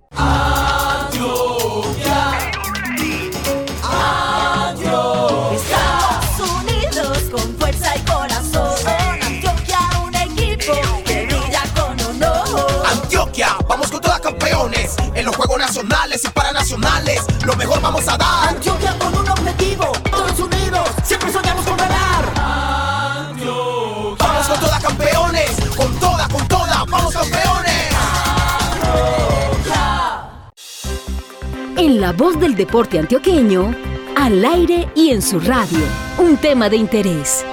en 15.15 15.25
los 15.25 15.37
Juegos 15.37 15.59
Nacionales 15.59 16.25
y 16.25 16.29
Paranacionales. 16.29 17.23
Lo 17.45 17.57
mejor 17.57 17.81
vamos 17.81 18.07
a 18.09 18.17
dar. 18.17 18.49
Antioquia 18.49 18.97
con 18.99 19.15
un 19.15 19.29
objetivo, 19.29 19.93
En 31.83 32.01
la 32.01 32.13
voz 32.13 32.39
del 32.39 32.55
deporte 32.55 32.97
antioqueño, 33.01 33.75
al 34.15 34.45
aire 34.45 34.89
y 34.95 35.11
en 35.11 35.21
su 35.21 35.41
radio, 35.41 35.81
un 36.17 36.37
tema 36.37 36.71
de 36.71 36.77
interés. 36.77 37.45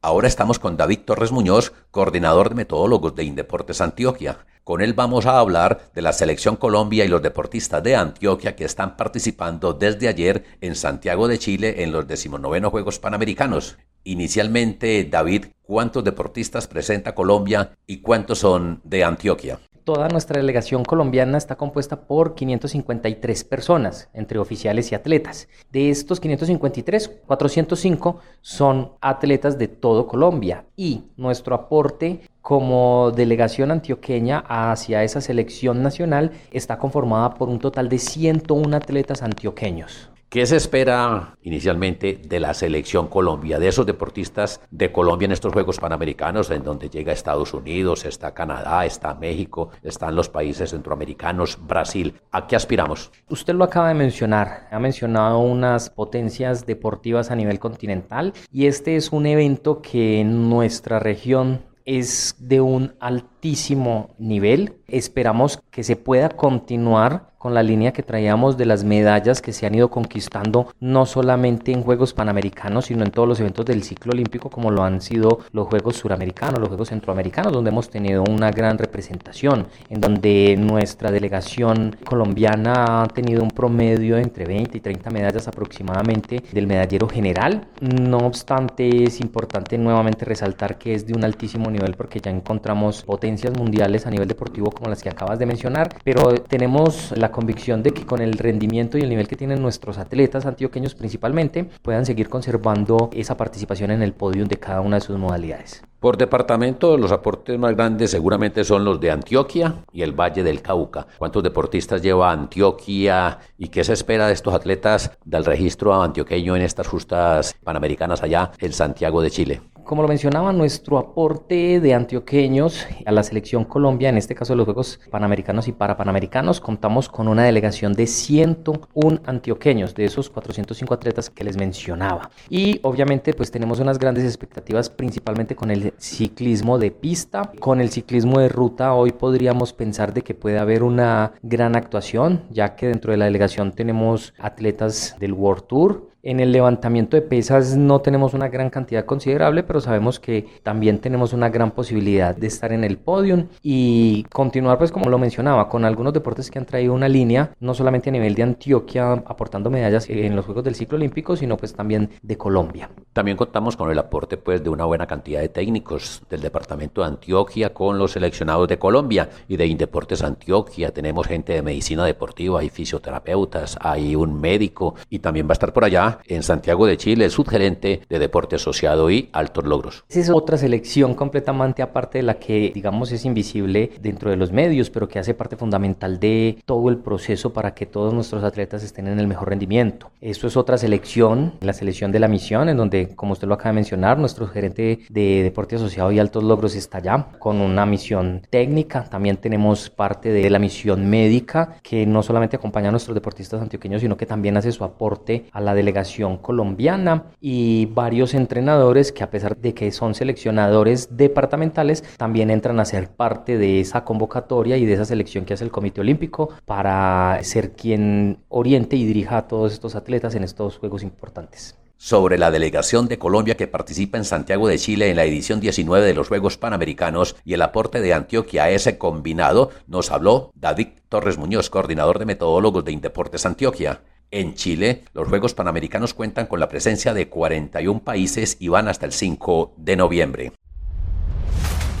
Ahora 0.00 0.26
estamos 0.26 0.58
con 0.58 0.78
David 0.78 1.00
Torres 1.00 1.32
Muñoz, 1.32 1.74
coordinador 1.90 2.48
de 2.48 2.54
metodólogos 2.54 3.14
de 3.14 3.24
Indeportes 3.24 3.82
Antioquia. 3.82 4.38
Con 4.64 4.80
él 4.80 4.94
vamos 4.94 5.26
a 5.26 5.38
hablar 5.38 5.90
de 5.94 6.00
la 6.00 6.14
Selección 6.14 6.56
Colombia 6.56 7.04
y 7.04 7.08
los 7.08 7.20
deportistas 7.20 7.82
de 7.82 7.94
Antioquia 7.94 8.56
que 8.56 8.64
están 8.64 8.96
participando 8.96 9.74
desde 9.74 10.08
ayer 10.08 10.44
en 10.62 10.76
Santiago 10.76 11.28
de 11.28 11.38
Chile 11.38 11.82
en 11.82 11.92
los 11.92 12.08
19 12.08 12.70
Juegos 12.70 13.00
Panamericanos. 13.00 13.76
Inicialmente, 14.04 15.04
David, 15.04 15.48
¿cuántos 15.60 16.02
deportistas 16.02 16.66
presenta 16.68 17.14
Colombia 17.14 17.72
y 17.86 17.98
cuántos 17.98 18.38
son 18.38 18.80
de 18.82 19.04
Antioquia? 19.04 19.60
Toda 19.84 20.06
nuestra 20.06 20.40
delegación 20.40 20.84
colombiana 20.84 21.36
está 21.36 21.56
compuesta 21.56 22.02
por 22.02 22.36
553 22.36 23.42
personas, 23.42 24.08
entre 24.14 24.38
oficiales 24.38 24.92
y 24.92 24.94
atletas. 24.94 25.48
De 25.72 25.90
estos 25.90 26.20
553, 26.20 27.22
405 27.26 28.20
son 28.42 28.92
atletas 29.00 29.58
de 29.58 29.66
todo 29.66 30.06
Colombia 30.06 30.66
y 30.76 31.06
nuestro 31.16 31.56
aporte 31.56 32.20
como 32.42 33.10
delegación 33.10 33.72
antioqueña 33.72 34.44
hacia 34.46 35.02
esa 35.02 35.20
selección 35.20 35.82
nacional 35.82 36.30
está 36.52 36.78
conformada 36.78 37.34
por 37.34 37.48
un 37.48 37.58
total 37.58 37.88
de 37.88 37.98
101 37.98 38.76
atletas 38.76 39.20
antioqueños. 39.20 40.11
¿Qué 40.32 40.46
se 40.46 40.56
espera 40.56 41.36
inicialmente 41.42 42.18
de 42.26 42.40
la 42.40 42.54
selección 42.54 43.08
Colombia, 43.08 43.58
de 43.58 43.68
esos 43.68 43.84
deportistas 43.84 44.62
de 44.70 44.90
Colombia 44.90 45.26
en 45.26 45.32
estos 45.32 45.52
Juegos 45.52 45.78
Panamericanos, 45.78 46.50
en 46.50 46.64
donde 46.64 46.88
llega 46.88 47.12
Estados 47.12 47.52
Unidos, 47.52 48.06
está 48.06 48.32
Canadá, 48.32 48.86
está 48.86 49.12
México, 49.12 49.68
están 49.82 50.16
los 50.16 50.30
países 50.30 50.70
centroamericanos, 50.70 51.58
Brasil? 51.66 52.14
¿A 52.30 52.46
qué 52.46 52.56
aspiramos? 52.56 53.12
Usted 53.28 53.52
lo 53.52 53.64
acaba 53.64 53.88
de 53.88 53.94
mencionar, 53.94 54.68
ha 54.70 54.78
mencionado 54.78 55.38
unas 55.38 55.90
potencias 55.90 56.64
deportivas 56.64 57.30
a 57.30 57.36
nivel 57.36 57.58
continental 57.58 58.32
y 58.50 58.68
este 58.68 58.96
es 58.96 59.12
un 59.12 59.26
evento 59.26 59.82
que 59.82 60.20
en 60.20 60.48
nuestra 60.48 60.98
región 60.98 61.60
es 61.84 62.36
de 62.38 62.60
un 62.60 62.94
altísimo 63.00 64.14
nivel. 64.18 64.76
Esperamos 64.86 65.60
que 65.70 65.82
se 65.82 65.96
pueda 65.96 66.30
continuar 66.30 67.31
con 67.42 67.54
la 67.54 67.64
línea 67.64 67.92
que 67.92 68.04
traíamos 68.04 68.56
de 68.56 68.66
las 68.66 68.84
medallas 68.84 69.42
que 69.42 69.52
se 69.52 69.66
han 69.66 69.74
ido 69.74 69.90
conquistando 69.90 70.68
no 70.78 71.06
solamente 71.06 71.72
en 71.72 71.82
Juegos 71.82 72.14
Panamericanos, 72.14 72.84
sino 72.84 73.02
en 73.02 73.10
todos 73.10 73.26
los 73.26 73.40
eventos 73.40 73.66
del 73.66 73.82
ciclo 73.82 74.12
olímpico 74.12 74.48
como 74.48 74.70
lo 74.70 74.84
han 74.84 75.00
sido 75.00 75.40
los 75.50 75.66
Juegos 75.66 75.96
Suramericanos, 75.96 76.60
los 76.60 76.68
Juegos 76.68 76.90
Centroamericanos, 76.90 77.52
donde 77.52 77.70
hemos 77.70 77.90
tenido 77.90 78.22
una 78.22 78.52
gran 78.52 78.78
representación, 78.78 79.66
en 79.90 80.00
donde 80.00 80.54
nuestra 80.56 81.10
delegación 81.10 81.96
colombiana 82.04 83.02
ha 83.02 83.08
tenido 83.08 83.42
un 83.42 83.50
promedio 83.50 84.18
entre 84.18 84.44
20 84.44 84.78
y 84.78 84.80
30 84.80 85.10
medallas 85.10 85.48
aproximadamente 85.48 86.44
del 86.52 86.68
medallero 86.68 87.08
general. 87.08 87.66
No 87.80 88.18
obstante, 88.18 89.02
es 89.02 89.20
importante 89.20 89.76
nuevamente 89.78 90.24
resaltar 90.24 90.78
que 90.78 90.94
es 90.94 91.08
de 91.08 91.14
un 91.14 91.24
altísimo 91.24 91.72
nivel 91.72 91.94
porque 91.96 92.20
ya 92.20 92.30
encontramos 92.30 93.02
potencias 93.02 93.52
mundiales 93.58 94.06
a 94.06 94.10
nivel 94.10 94.28
deportivo 94.28 94.70
como 94.70 94.90
las 94.90 95.02
que 95.02 95.08
acabas 95.08 95.40
de 95.40 95.46
mencionar, 95.46 95.88
pero 96.04 96.34
tenemos 96.34 97.12
la 97.16 97.31
convicción 97.32 97.82
de 97.82 97.90
que 97.90 98.06
con 98.06 98.20
el 98.22 98.34
rendimiento 98.34 98.96
y 98.96 99.00
el 99.00 99.08
nivel 99.08 99.26
que 99.26 99.36
tienen 99.36 99.60
nuestros 99.60 99.98
atletas 99.98 100.46
antioqueños 100.46 100.94
principalmente, 100.94 101.68
puedan 101.82 102.06
seguir 102.06 102.28
conservando 102.28 103.10
esa 103.12 103.36
participación 103.36 103.90
en 103.90 104.02
el 104.02 104.12
podio 104.12 104.46
de 104.46 104.58
cada 104.58 104.80
una 104.80 104.96
de 104.96 105.00
sus 105.00 105.18
modalidades. 105.18 105.82
Por 106.02 106.16
departamento, 106.16 106.96
los 106.96 107.12
aportes 107.12 107.56
más 107.58 107.76
grandes 107.76 108.10
seguramente 108.10 108.64
son 108.64 108.84
los 108.84 109.00
de 109.00 109.12
Antioquia 109.12 109.84
y 109.92 110.02
el 110.02 110.18
Valle 110.18 110.42
del 110.42 110.60
Cauca. 110.60 111.06
¿Cuántos 111.16 111.44
deportistas 111.44 112.02
lleva 112.02 112.32
Antioquia 112.32 113.38
y 113.56 113.68
qué 113.68 113.84
se 113.84 113.92
espera 113.92 114.26
de 114.26 114.32
estos 114.32 114.52
atletas 114.52 115.12
del 115.24 115.44
registro 115.44 116.02
antioqueño 116.02 116.56
en 116.56 116.62
estas 116.62 116.88
justas 116.88 117.54
panamericanas 117.62 118.20
allá 118.20 118.50
en 118.58 118.72
Santiago 118.72 119.22
de 119.22 119.30
Chile? 119.30 119.60
Como 119.84 120.02
lo 120.02 120.08
mencionaba, 120.08 120.52
nuestro 120.52 120.96
aporte 120.96 121.80
de 121.80 121.92
antioqueños 121.92 122.86
a 123.04 123.10
la 123.10 123.22
selección 123.22 123.64
Colombia, 123.64 124.08
en 124.08 124.16
este 124.16 124.34
caso 124.34 124.54
los 124.54 124.64
Juegos 124.64 125.00
Panamericanos 125.10 125.66
y 125.66 125.72
Parapanamericanos, 125.72 126.60
contamos 126.60 127.08
con 127.08 127.26
una 127.26 127.44
delegación 127.44 127.92
de 127.92 128.06
101 128.06 129.20
antioqueños, 129.26 129.94
de 129.94 130.04
esos 130.04 130.30
405 130.30 130.94
atletas 130.94 131.30
que 131.30 131.44
les 131.44 131.56
mencionaba. 131.56 132.30
Y 132.48 132.78
obviamente 132.82 133.34
pues 133.34 133.50
tenemos 133.50 133.80
unas 133.80 133.98
grandes 133.98 134.24
expectativas 134.24 134.88
principalmente 134.88 135.56
con 135.56 135.70
el 135.70 135.92
ciclismo 135.98 136.78
de 136.78 136.92
pista, 136.92 137.50
con 137.58 137.80
el 137.80 137.90
ciclismo 137.90 138.38
de 138.38 138.48
ruta. 138.48 138.94
Hoy 138.94 139.10
podríamos 139.12 139.72
pensar 139.72 140.14
de 140.14 140.22
que 140.22 140.34
puede 140.34 140.58
haber 140.58 140.84
una 140.84 141.32
gran 141.42 141.74
actuación, 141.76 142.44
ya 142.50 142.76
que 142.76 142.86
dentro 142.86 143.10
de 143.10 143.18
la 143.18 143.24
delegación 143.24 143.72
tenemos 143.72 144.32
atletas 144.38 145.16
del 145.18 145.32
World 145.32 145.64
Tour, 145.66 146.11
en 146.22 146.40
el 146.40 146.52
levantamiento 146.52 147.16
de 147.16 147.22
pesas 147.22 147.76
no 147.76 148.00
tenemos 148.00 148.32
una 148.32 148.48
gran 148.48 148.70
cantidad 148.70 149.04
considerable, 149.04 149.62
pero 149.64 149.80
sabemos 149.80 150.20
que 150.20 150.46
también 150.62 150.98
tenemos 150.98 151.32
una 151.32 151.48
gran 151.48 151.72
posibilidad 151.72 152.36
de 152.36 152.46
estar 152.46 152.72
en 152.72 152.84
el 152.84 152.96
podium 152.98 153.48
y 153.62 154.24
continuar, 154.32 154.78
pues 154.78 154.92
como 154.92 155.10
lo 155.10 155.18
mencionaba, 155.18 155.68
con 155.68 155.84
algunos 155.84 156.12
deportes 156.12 156.50
que 156.50 156.58
han 156.58 156.66
traído 156.66 156.94
una 156.94 157.08
línea, 157.08 157.54
no 157.60 157.74
solamente 157.74 158.10
a 158.10 158.12
nivel 158.12 158.34
de 158.34 158.44
Antioquia 158.44 159.12
aportando 159.12 159.70
medallas 159.70 160.08
en 160.08 160.36
los 160.36 160.44
Juegos 160.44 160.64
del 160.64 160.76
Ciclo 160.76 160.96
Olímpico, 160.96 161.34
sino 161.36 161.56
pues 161.56 161.74
también 161.74 162.10
de 162.22 162.36
Colombia. 162.36 162.90
También 163.12 163.36
contamos 163.36 163.76
con 163.76 163.90
el 163.90 163.98
aporte 163.98 164.36
pues 164.36 164.62
de 164.62 164.70
una 164.70 164.84
buena 164.84 165.06
cantidad 165.06 165.40
de 165.40 165.48
técnicos 165.48 166.22
del 166.30 166.40
departamento 166.40 167.00
de 167.00 167.08
Antioquia 167.08 167.74
con 167.74 167.98
los 167.98 168.12
seleccionados 168.12 168.68
de 168.68 168.78
Colombia 168.78 169.28
y 169.48 169.56
de 169.56 169.66
Indeportes 169.66 170.22
Antioquia. 170.22 170.92
Tenemos 170.92 171.26
gente 171.26 171.52
de 171.52 171.62
medicina 171.62 172.04
deportiva, 172.04 172.60
hay 172.60 172.68
fisioterapeutas, 172.68 173.76
hay 173.80 174.14
un 174.14 174.40
médico 174.40 174.94
y 175.10 175.18
también 175.18 175.46
va 175.46 175.50
a 175.50 175.54
estar 175.54 175.72
por 175.72 175.84
allá 175.84 176.11
En 176.26 176.42
Santiago 176.42 176.86
de 176.86 176.96
Chile, 176.96 177.28
subgerente 177.30 178.02
de 178.08 178.18
Deporte 178.18 178.56
Asociado 178.56 179.10
y 179.10 179.28
Altos 179.32 179.64
Logros. 179.64 180.04
Es 180.08 180.30
otra 180.30 180.56
selección 180.56 181.14
completamente 181.14 181.82
aparte 181.82 182.18
de 182.18 182.24
la 182.24 182.34
que, 182.34 182.72
digamos, 182.74 183.12
es 183.12 183.24
invisible 183.24 183.90
dentro 184.00 184.30
de 184.30 184.36
los 184.36 184.52
medios, 184.52 184.90
pero 184.90 185.08
que 185.08 185.18
hace 185.18 185.34
parte 185.34 185.56
fundamental 185.56 186.18
de 186.18 186.58
todo 186.64 186.88
el 186.88 186.98
proceso 186.98 187.52
para 187.52 187.74
que 187.74 187.86
todos 187.86 188.12
nuestros 188.14 188.44
atletas 188.44 188.82
estén 188.82 189.08
en 189.08 189.18
el 189.18 189.26
mejor 189.26 189.48
rendimiento. 189.48 190.10
Esto 190.20 190.46
es 190.46 190.56
otra 190.56 190.78
selección, 190.78 191.54
la 191.60 191.72
selección 191.72 192.12
de 192.12 192.20
la 192.20 192.28
misión, 192.28 192.68
en 192.68 192.76
donde, 192.76 193.14
como 193.14 193.32
usted 193.32 193.48
lo 193.48 193.54
acaba 193.54 193.70
de 193.70 193.76
mencionar, 193.76 194.18
nuestro 194.18 194.46
gerente 194.46 195.00
de 195.08 195.42
Deporte 195.42 195.76
Asociado 195.76 196.12
y 196.12 196.18
Altos 196.18 196.44
Logros 196.44 196.74
está 196.74 196.98
allá 196.98 197.26
con 197.38 197.60
una 197.60 197.86
misión 197.86 198.42
técnica. 198.50 199.04
También 199.04 199.36
tenemos 199.36 199.90
parte 199.90 200.30
de 200.30 200.50
la 200.50 200.58
misión 200.58 201.08
médica, 201.08 201.76
que 201.82 202.06
no 202.06 202.22
solamente 202.22 202.56
acompaña 202.56 202.88
a 202.88 202.90
nuestros 202.90 203.14
deportistas 203.14 203.60
antioqueños, 203.60 204.00
sino 204.00 204.16
que 204.16 204.26
también 204.26 204.56
hace 204.56 204.72
su 204.72 204.84
aporte 204.84 205.46
a 205.52 205.60
la 205.60 205.74
delegación 205.74 206.01
colombiana 206.38 207.24
y 207.40 207.86
varios 207.86 208.34
entrenadores 208.34 209.12
que 209.12 209.24
a 209.24 209.30
pesar 209.30 209.56
de 209.56 209.74
que 209.74 209.90
son 209.92 210.14
seleccionadores 210.14 211.16
departamentales, 211.16 212.04
también 212.16 212.50
entran 212.50 212.80
a 212.80 212.84
ser 212.84 213.08
parte 213.08 213.58
de 213.58 213.80
esa 213.80 214.04
convocatoria 214.04 214.76
y 214.76 214.84
de 214.84 214.94
esa 214.94 215.04
selección 215.04 215.44
que 215.44 215.54
hace 215.54 215.64
el 215.64 215.70
Comité 215.70 216.00
Olímpico 216.00 216.50
para 216.64 217.38
ser 217.42 217.72
quien 217.72 218.38
oriente 218.48 218.96
y 218.96 219.04
dirija 219.04 219.38
a 219.38 219.48
todos 219.48 219.72
estos 219.72 219.94
atletas 219.94 220.34
en 220.34 220.44
estos 220.44 220.78
Juegos 220.78 221.02
importantes 221.02 221.76
sobre 222.02 222.36
la 222.36 222.50
delegación 222.50 223.06
de 223.06 223.16
Colombia 223.16 223.56
que 223.56 223.68
participa 223.68 224.18
en 224.18 224.24
Santiago 224.24 224.66
de 224.66 224.76
Chile 224.76 225.08
en 225.08 225.14
la 225.14 225.24
edición 225.24 225.60
19 225.60 226.04
de 226.04 226.14
los 226.14 226.26
Juegos 226.26 226.58
Panamericanos 226.58 227.36
y 227.44 227.54
el 227.54 227.62
aporte 227.62 228.00
de 228.00 228.12
Antioquia 228.12 228.64
a 228.64 228.70
ese 228.70 228.98
combinado, 228.98 229.70
nos 229.86 230.10
habló 230.10 230.50
David 230.56 230.88
Torres 231.08 231.38
Muñoz, 231.38 231.70
coordinador 231.70 232.18
de 232.18 232.24
metodólogos 232.24 232.84
de 232.84 232.90
Indeportes 232.90 233.46
Antioquia. 233.46 234.00
En 234.34 234.54
Chile, 234.54 235.04
los 235.12 235.28
Juegos 235.28 235.52
Panamericanos 235.52 236.14
cuentan 236.14 236.46
con 236.46 236.58
la 236.58 236.70
presencia 236.70 237.12
de 237.12 237.28
41 237.28 238.00
países 238.00 238.56
y 238.58 238.68
van 238.68 238.88
hasta 238.88 239.04
el 239.04 239.12
5 239.12 239.74
de 239.76 239.94
noviembre. 239.94 240.52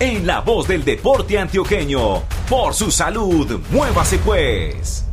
En 0.00 0.26
la 0.26 0.40
voz 0.40 0.66
del 0.66 0.82
deporte 0.82 1.38
antioqueño, 1.38 2.22
por 2.48 2.72
su 2.72 2.90
salud, 2.90 3.60
muévase 3.70 4.16
pues. 4.16 5.11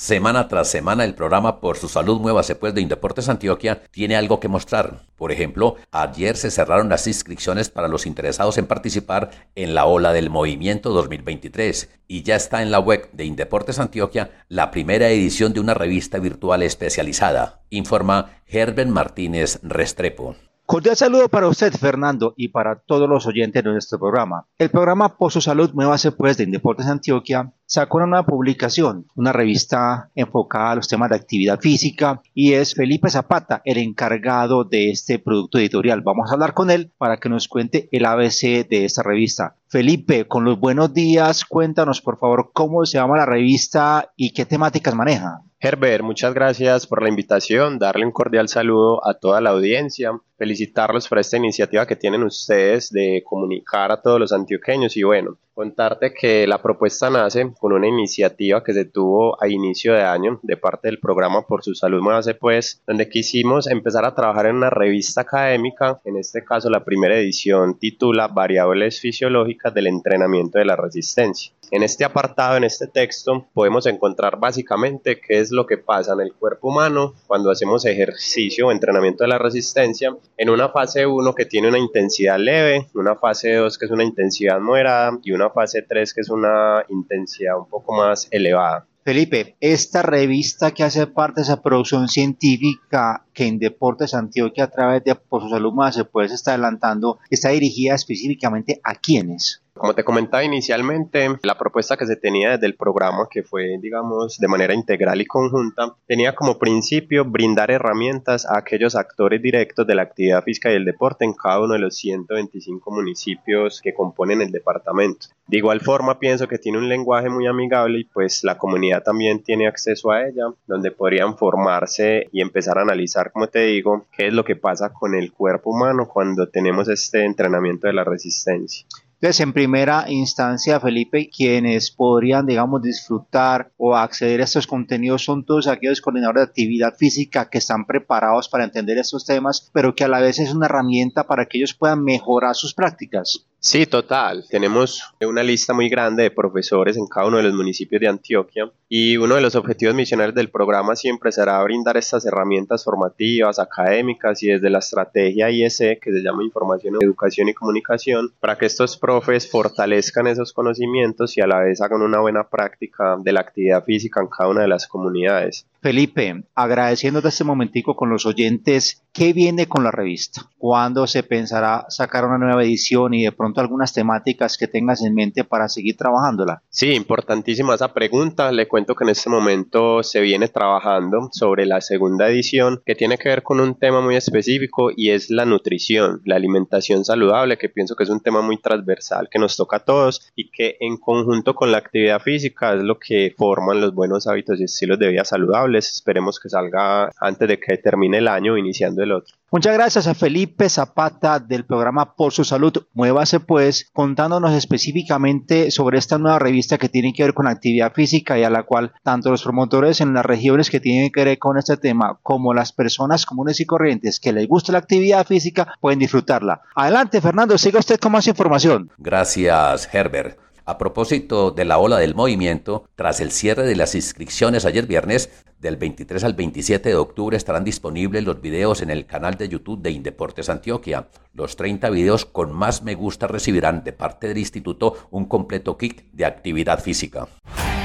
Semana 0.00 0.48
tras 0.48 0.70
semana 0.70 1.04
el 1.04 1.14
programa 1.14 1.60
Por 1.60 1.76
su 1.76 1.86
salud 1.86 2.22
muévase 2.22 2.54
pues 2.54 2.72
de 2.72 2.80
Indeportes 2.80 3.28
Antioquia 3.28 3.82
tiene 3.90 4.16
algo 4.16 4.40
que 4.40 4.48
mostrar. 4.48 5.02
Por 5.14 5.30
ejemplo, 5.30 5.76
ayer 5.90 6.38
se 6.38 6.50
cerraron 6.50 6.88
las 6.88 7.06
inscripciones 7.06 7.68
para 7.68 7.86
los 7.86 8.06
interesados 8.06 8.56
en 8.56 8.66
participar 8.66 9.28
en 9.56 9.74
la 9.74 9.84
ola 9.84 10.14
del 10.14 10.30
movimiento 10.30 10.88
2023 10.88 11.90
y 12.08 12.22
ya 12.22 12.36
está 12.36 12.62
en 12.62 12.70
la 12.70 12.80
web 12.80 13.10
de 13.12 13.26
Indeportes 13.26 13.78
Antioquia 13.78 14.30
la 14.48 14.70
primera 14.70 15.10
edición 15.10 15.52
de 15.52 15.60
una 15.60 15.74
revista 15.74 16.18
virtual 16.18 16.62
especializada, 16.62 17.60
informa 17.68 18.38
Herbert 18.46 18.88
Martínez 18.88 19.60
Restrepo. 19.62 20.34
Cordial 20.70 20.94
saludo 20.94 21.28
para 21.28 21.48
usted, 21.48 21.72
Fernando, 21.72 22.32
y 22.36 22.46
para 22.46 22.76
todos 22.78 23.08
los 23.08 23.26
oyentes 23.26 23.64
de 23.64 23.72
nuestro 23.72 23.98
programa. 23.98 24.46
El 24.56 24.70
programa 24.70 25.16
Por 25.16 25.32
su 25.32 25.40
Salud 25.40 25.72
Muévase 25.74 26.12
Pues 26.12 26.36
de 26.36 26.44
Indeportes 26.44 26.86
Antioquia 26.86 27.52
sacó 27.66 27.96
una 27.96 28.06
nueva 28.06 28.24
publicación, 28.24 29.08
una 29.16 29.32
revista 29.32 30.10
enfocada 30.14 30.70
a 30.70 30.74
los 30.76 30.86
temas 30.86 31.10
de 31.10 31.16
actividad 31.16 31.58
física, 31.58 32.22
y 32.34 32.52
es 32.52 32.74
Felipe 32.74 33.10
Zapata, 33.10 33.62
el 33.64 33.78
encargado 33.78 34.62
de 34.62 34.90
este 34.90 35.18
producto 35.18 35.58
editorial. 35.58 36.02
Vamos 36.02 36.30
a 36.30 36.34
hablar 36.34 36.54
con 36.54 36.70
él 36.70 36.92
para 36.98 37.16
que 37.16 37.28
nos 37.28 37.48
cuente 37.48 37.88
el 37.90 38.04
ABC 38.04 38.68
de 38.68 38.84
esta 38.84 39.02
revista. 39.02 39.56
Felipe, 39.66 40.28
con 40.28 40.44
los 40.44 40.60
buenos 40.60 40.94
días, 40.94 41.44
cuéntanos 41.44 42.00
por 42.00 42.20
favor 42.20 42.52
cómo 42.52 42.86
se 42.86 42.98
llama 42.98 43.16
la 43.16 43.26
revista 43.26 44.12
y 44.14 44.32
qué 44.32 44.46
temáticas 44.46 44.94
maneja. 44.94 45.42
Herbert, 45.62 46.02
muchas 46.02 46.32
gracias 46.32 46.86
por 46.86 47.02
la 47.02 47.10
invitación, 47.10 47.78
darle 47.78 48.06
un 48.06 48.12
cordial 48.12 48.48
saludo 48.48 49.06
a 49.06 49.12
toda 49.12 49.42
la 49.42 49.50
audiencia, 49.50 50.18
felicitarlos 50.38 51.06
por 51.06 51.18
esta 51.18 51.36
iniciativa 51.36 51.86
que 51.86 51.96
tienen 51.96 52.22
ustedes 52.22 52.90
de 52.90 53.22
comunicar 53.26 53.92
a 53.92 54.00
todos 54.00 54.18
los 54.18 54.32
antioqueños 54.32 54.96
y 54.96 55.02
bueno, 55.02 55.36
contarte 55.54 56.12
que 56.12 56.46
la 56.46 56.62
propuesta 56.62 57.10
nace 57.10 57.52
con 57.58 57.72
una 57.72 57.88
iniciativa 57.88 58.62
que 58.62 58.72
se 58.72 58.84
tuvo 58.84 59.42
a 59.42 59.48
inicio 59.48 59.94
de 59.94 60.02
año 60.02 60.40
de 60.42 60.56
parte 60.56 60.88
del 60.88 61.00
programa 61.00 61.46
Por 61.46 61.62
su 61.62 61.74
Salud 61.74 62.02
Muévase 62.02 62.34
Pues, 62.34 62.82
donde 62.86 63.08
quisimos 63.08 63.66
empezar 63.66 64.04
a 64.04 64.14
trabajar 64.14 64.46
en 64.46 64.56
una 64.56 64.70
revista 64.70 65.22
académica, 65.22 66.00
en 66.04 66.16
este 66.16 66.44
caso 66.44 66.70
la 66.70 66.84
primera 66.84 67.18
edición 67.18 67.78
titula 67.78 68.28
Variables 68.28 69.00
fisiológicas 69.00 69.74
del 69.74 69.88
entrenamiento 69.88 70.58
de 70.58 70.64
la 70.64 70.76
resistencia. 70.76 71.52
En 71.72 71.84
este 71.84 72.04
apartado, 72.04 72.56
en 72.56 72.64
este 72.64 72.88
texto, 72.88 73.46
podemos 73.54 73.86
encontrar 73.86 74.40
básicamente 74.40 75.20
qué 75.20 75.38
es 75.38 75.52
lo 75.52 75.66
que 75.66 75.78
pasa 75.78 76.14
en 76.14 76.20
el 76.20 76.32
cuerpo 76.32 76.68
humano 76.68 77.14
cuando 77.28 77.48
hacemos 77.48 77.84
ejercicio 77.84 78.66
o 78.66 78.72
entrenamiento 78.72 79.22
de 79.22 79.28
la 79.28 79.38
resistencia 79.38 80.16
en 80.36 80.50
una 80.50 80.70
fase 80.70 81.06
1 81.06 81.32
que 81.32 81.46
tiene 81.46 81.68
una 81.68 81.78
intensidad 81.78 82.38
leve, 82.40 82.88
una 82.94 83.14
fase 83.14 83.54
2 83.54 83.78
que 83.78 83.84
es 83.84 83.90
una 83.92 84.02
intensidad 84.02 84.58
moderada 84.58 85.16
y 85.22 85.30
una 85.30 85.49
fase 85.50 85.82
3 85.82 86.14
que 86.14 86.20
es 86.20 86.30
una 86.30 86.84
intensidad 86.88 87.58
un 87.58 87.68
poco 87.68 87.92
más 87.92 88.28
elevada. 88.30 88.86
Felipe, 89.02 89.56
esta 89.60 90.02
revista 90.02 90.72
que 90.72 90.82
hace 90.82 91.06
parte 91.06 91.40
de 91.40 91.44
esa 91.44 91.62
producción 91.62 92.06
científica 92.06 93.24
que 93.32 93.46
en 93.46 93.58
Deportes 93.58 94.12
Antioquia 94.12 94.64
a 94.64 94.70
través 94.70 95.02
de 95.04 95.14
Por 95.14 95.48
Salud 95.48 95.72
Más 95.72 95.94
se 95.94 96.04
puede 96.04 96.34
estar 96.34 96.52
adelantando, 96.52 97.18
está 97.30 97.48
dirigida 97.48 97.94
específicamente 97.94 98.78
a 98.84 98.94
quiénes? 98.94 99.62
Como 99.74 99.94
te 99.94 100.04
comentaba 100.04 100.44
inicialmente, 100.44 101.28
la 101.42 101.56
propuesta 101.56 101.96
que 101.96 102.06
se 102.06 102.16
tenía 102.16 102.50
desde 102.50 102.66
el 102.66 102.74
programa, 102.74 103.28
que 103.30 103.42
fue, 103.42 103.78
digamos, 103.80 104.38
de 104.38 104.48
manera 104.48 104.74
integral 104.74 105.20
y 105.20 105.26
conjunta, 105.26 105.94
tenía 106.06 106.34
como 106.34 106.58
principio 106.58 107.24
brindar 107.24 107.70
herramientas 107.70 108.46
a 108.46 108.58
aquellos 108.58 108.94
actores 108.94 109.40
directos 109.40 109.86
de 109.86 109.94
la 109.94 110.02
actividad 110.02 110.42
física 110.42 110.70
y 110.70 110.76
el 110.76 110.84
deporte 110.84 111.24
en 111.24 111.32
cada 111.32 111.60
uno 111.60 111.74
de 111.74 111.80
los 111.80 111.96
125 111.96 112.90
municipios 112.90 113.80
que 113.80 113.94
componen 113.94 114.42
el 114.42 114.50
departamento. 114.50 115.28
De 115.46 115.58
igual 115.58 115.80
forma, 115.80 116.18
pienso 116.18 116.46
que 116.46 116.58
tiene 116.58 116.78
un 116.78 116.88
lenguaje 116.88 117.28
muy 117.28 117.46
amigable 117.46 118.00
y 118.00 118.04
pues 118.04 118.44
la 118.44 118.58
comunidad 118.58 119.02
también 119.02 119.42
tiene 119.42 119.66
acceso 119.66 120.10
a 120.10 120.26
ella, 120.26 120.44
donde 120.66 120.90
podrían 120.90 121.36
formarse 121.36 122.28
y 122.32 122.40
empezar 122.40 122.78
a 122.78 122.82
analizar, 122.82 123.32
como 123.32 123.48
te 123.48 123.60
digo, 123.60 124.06
qué 124.16 124.28
es 124.28 124.32
lo 124.32 124.44
que 124.44 124.56
pasa 124.56 124.92
con 124.92 125.14
el 125.14 125.32
cuerpo 125.32 125.70
humano 125.70 126.06
cuando 126.06 126.48
tenemos 126.48 126.88
este 126.88 127.24
entrenamiento 127.24 127.86
de 127.86 127.94
la 127.94 128.04
resistencia. 128.04 128.86
Entonces, 129.20 129.40
en 129.40 129.52
primera 129.52 130.06
instancia, 130.08 130.80
Felipe, 130.80 131.28
quienes 131.28 131.90
podrían, 131.90 132.46
digamos, 132.46 132.80
disfrutar 132.80 133.70
o 133.76 133.94
acceder 133.94 134.40
a 134.40 134.44
estos 134.44 134.66
contenidos 134.66 135.24
son 135.24 135.44
todos 135.44 135.66
aquellos 135.66 136.00
coordinadores 136.00 136.46
de 136.46 136.48
actividad 136.48 136.94
física 136.96 137.50
que 137.50 137.58
están 137.58 137.84
preparados 137.84 138.48
para 138.48 138.64
entender 138.64 138.96
estos 138.96 139.26
temas, 139.26 139.70
pero 139.74 139.94
que 139.94 140.04
a 140.04 140.08
la 140.08 140.20
vez 140.20 140.38
es 140.38 140.54
una 140.54 140.64
herramienta 140.64 141.24
para 141.26 141.44
que 141.44 141.58
ellos 141.58 141.74
puedan 141.74 142.02
mejorar 142.02 142.54
sus 142.54 142.72
prácticas. 142.72 143.46
Sí, 143.62 143.84
total. 143.84 144.46
Tenemos 144.48 145.12
una 145.20 145.42
lista 145.42 145.74
muy 145.74 145.90
grande 145.90 146.22
de 146.22 146.30
profesores 146.30 146.96
en 146.96 147.06
cada 147.06 147.26
uno 147.26 147.36
de 147.36 147.42
los 147.42 147.52
municipios 147.52 148.00
de 148.00 148.08
Antioquia 148.08 148.70
y 148.88 149.18
uno 149.18 149.34
de 149.34 149.42
los 149.42 149.54
objetivos 149.54 149.94
misionales 149.94 150.34
del 150.34 150.48
programa 150.48 150.96
siempre 150.96 151.30
será 151.30 151.62
brindar 151.62 151.98
estas 151.98 152.24
herramientas 152.24 152.84
formativas, 152.84 153.58
académicas 153.58 154.42
y 154.42 154.48
desde 154.48 154.70
la 154.70 154.78
estrategia 154.78 155.50
ISE, 155.50 155.98
que 156.02 156.10
se 156.10 156.22
llama 156.22 156.42
Información, 156.42 156.96
Educación 157.02 157.50
y 157.50 157.54
Comunicación, 157.54 158.32
para 158.40 158.56
que 158.56 158.64
estos 158.64 158.96
profes 158.96 159.50
fortalezcan 159.50 160.26
esos 160.26 160.54
conocimientos 160.54 161.36
y 161.36 161.42
a 161.42 161.46
la 161.46 161.60
vez 161.60 161.82
hagan 161.82 162.00
una 162.00 162.20
buena 162.20 162.44
práctica 162.48 163.18
de 163.22 163.32
la 163.32 163.42
actividad 163.42 163.84
física 163.84 164.22
en 164.22 164.28
cada 164.28 164.48
una 164.48 164.62
de 164.62 164.68
las 164.68 164.86
comunidades. 164.86 165.66
Felipe, 165.82 166.44
agradeciéndote 166.54 167.28
este 167.28 167.42
momentico 167.42 167.96
con 167.96 168.10
los 168.10 168.26
oyentes, 168.26 169.02
¿qué 169.14 169.32
viene 169.32 169.66
con 169.66 169.82
la 169.82 169.90
revista? 169.90 170.42
¿Cuándo 170.58 171.06
se 171.06 171.22
pensará 171.22 171.86
sacar 171.88 172.26
una 172.26 172.36
nueva 172.36 172.62
edición 172.62 173.14
y 173.14 173.24
de 173.24 173.32
pronto 173.32 173.62
algunas 173.62 173.94
temáticas 173.94 174.58
que 174.58 174.68
tengas 174.68 175.00
en 175.00 175.14
mente 175.14 175.42
para 175.42 175.70
seguir 175.70 175.96
trabajándola? 175.96 176.62
Sí, 176.68 176.92
importantísima 176.92 177.74
esa 177.74 177.94
pregunta. 177.94 178.52
Le 178.52 178.68
cuento 178.68 178.94
que 178.94 179.04
en 179.04 179.10
este 179.10 179.30
momento 179.30 180.02
se 180.02 180.20
viene 180.20 180.48
trabajando 180.48 181.30
sobre 181.32 181.64
la 181.64 181.80
segunda 181.80 182.28
edición 182.28 182.82
que 182.84 182.94
tiene 182.94 183.16
que 183.16 183.30
ver 183.30 183.42
con 183.42 183.58
un 183.58 183.78
tema 183.78 184.02
muy 184.02 184.16
específico 184.16 184.90
y 184.94 185.12
es 185.12 185.30
la 185.30 185.46
nutrición, 185.46 186.20
la 186.26 186.36
alimentación 186.36 187.06
saludable, 187.06 187.56
que 187.56 187.70
pienso 187.70 187.96
que 187.96 188.04
es 188.04 188.10
un 188.10 188.20
tema 188.20 188.42
muy 188.42 188.60
transversal 188.60 189.28
que 189.30 189.38
nos 189.38 189.56
toca 189.56 189.78
a 189.78 189.84
todos 189.84 190.30
y 190.36 190.50
que 190.50 190.76
en 190.80 190.98
conjunto 190.98 191.54
con 191.54 191.72
la 191.72 191.78
actividad 191.78 192.20
física 192.20 192.74
es 192.74 192.82
lo 192.82 192.98
que 192.98 193.34
forman 193.38 193.80
los 193.80 193.94
buenos 193.94 194.26
hábitos 194.26 194.60
y 194.60 194.64
estilos 194.64 194.98
de 194.98 195.08
vida 195.08 195.24
saludables 195.24 195.69
Esperemos 195.78 196.38
que 196.38 196.48
salga 196.48 197.10
antes 197.20 197.48
de 197.48 197.58
que 197.58 197.76
termine 197.78 198.18
el 198.18 198.28
año, 198.28 198.56
iniciando 198.56 199.02
el 199.02 199.12
otro. 199.12 199.36
Muchas 199.52 199.74
gracias 199.74 200.06
a 200.06 200.14
Felipe 200.14 200.68
Zapata 200.68 201.40
del 201.40 201.64
programa 201.64 202.14
Por 202.14 202.32
su 202.32 202.44
Salud. 202.44 202.72
Muévase 202.94 203.40
pues 203.40 203.88
contándonos 203.92 204.52
específicamente 204.52 205.72
sobre 205.72 205.98
esta 205.98 206.18
nueva 206.18 206.38
revista 206.38 206.78
que 206.78 206.88
tiene 206.88 207.12
que 207.12 207.24
ver 207.24 207.34
con 207.34 207.48
actividad 207.48 207.92
física 207.92 208.38
y 208.38 208.44
a 208.44 208.50
la 208.50 208.62
cual 208.62 208.92
tanto 209.02 209.30
los 209.30 209.42
promotores 209.42 210.00
en 210.00 210.14
las 210.14 210.24
regiones 210.24 210.70
que 210.70 210.78
tienen 210.78 211.10
que 211.10 211.24
ver 211.24 211.38
con 211.38 211.58
este 211.58 211.76
tema 211.76 212.20
como 212.22 212.54
las 212.54 212.72
personas 212.72 213.26
comunes 213.26 213.58
y 213.58 213.66
corrientes 213.66 214.20
que 214.20 214.32
les 214.32 214.46
gusta 214.46 214.70
la 214.70 214.78
actividad 214.78 215.26
física 215.26 215.74
pueden 215.80 215.98
disfrutarla. 215.98 216.62
Adelante 216.76 217.20
Fernando, 217.20 217.58
siga 217.58 217.80
usted 217.80 217.98
con 217.98 218.12
más 218.12 218.28
información. 218.28 218.90
Gracias 218.98 219.92
Herbert. 219.92 220.49
A 220.70 220.78
propósito 220.78 221.50
de 221.50 221.64
la 221.64 221.78
ola 221.78 221.98
del 221.98 222.14
movimiento, 222.14 222.84
tras 222.94 223.18
el 223.18 223.32
cierre 223.32 223.64
de 223.64 223.74
las 223.74 223.96
inscripciones 223.96 224.64
ayer 224.64 224.86
viernes, 224.86 225.28
del 225.58 225.76
23 225.76 226.22
al 226.22 226.34
27 226.34 226.90
de 226.90 226.94
octubre 226.94 227.36
estarán 227.36 227.64
disponibles 227.64 228.22
los 228.22 228.40
videos 228.40 228.80
en 228.80 228.90
el 228.90 229.04
canal 229.04 229.34
de 229.34 229.48
YouTube 229.48 229.82
de 229.82 229.90
Indeportes 229.90 230.48
Antioquia. 230.48 231.08
Los 231.34 231.56
30 231.56 231.90
videos 231.90 232.24
con 232.24 232.52
más 232.52 232.84
me 232.84 232.94
gusta 232.94 233.26
recibirán 233.26 233.82
de 233.82 233.92
parte 233.92 234.28
del 234.28 234.38
instituto 234.38 235.08
un 235.10 235.24
completo 235.24 235.76
kit 235.76 236.02
de 236.12 236.24
actividad 236.24 236.80
física. 236.80 237.26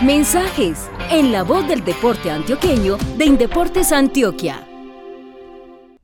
Mensajes 0.04 0.88
en 1.10 1.32
la 1.32 1.42
voz 1.42 1.68
del 1.68 1.84
deporte 1.84 2.30
antioqueño 2.30 2.98
de 3.18 3.26
Indeportes 3.26 3.92
Antioquia. 3.92 4.75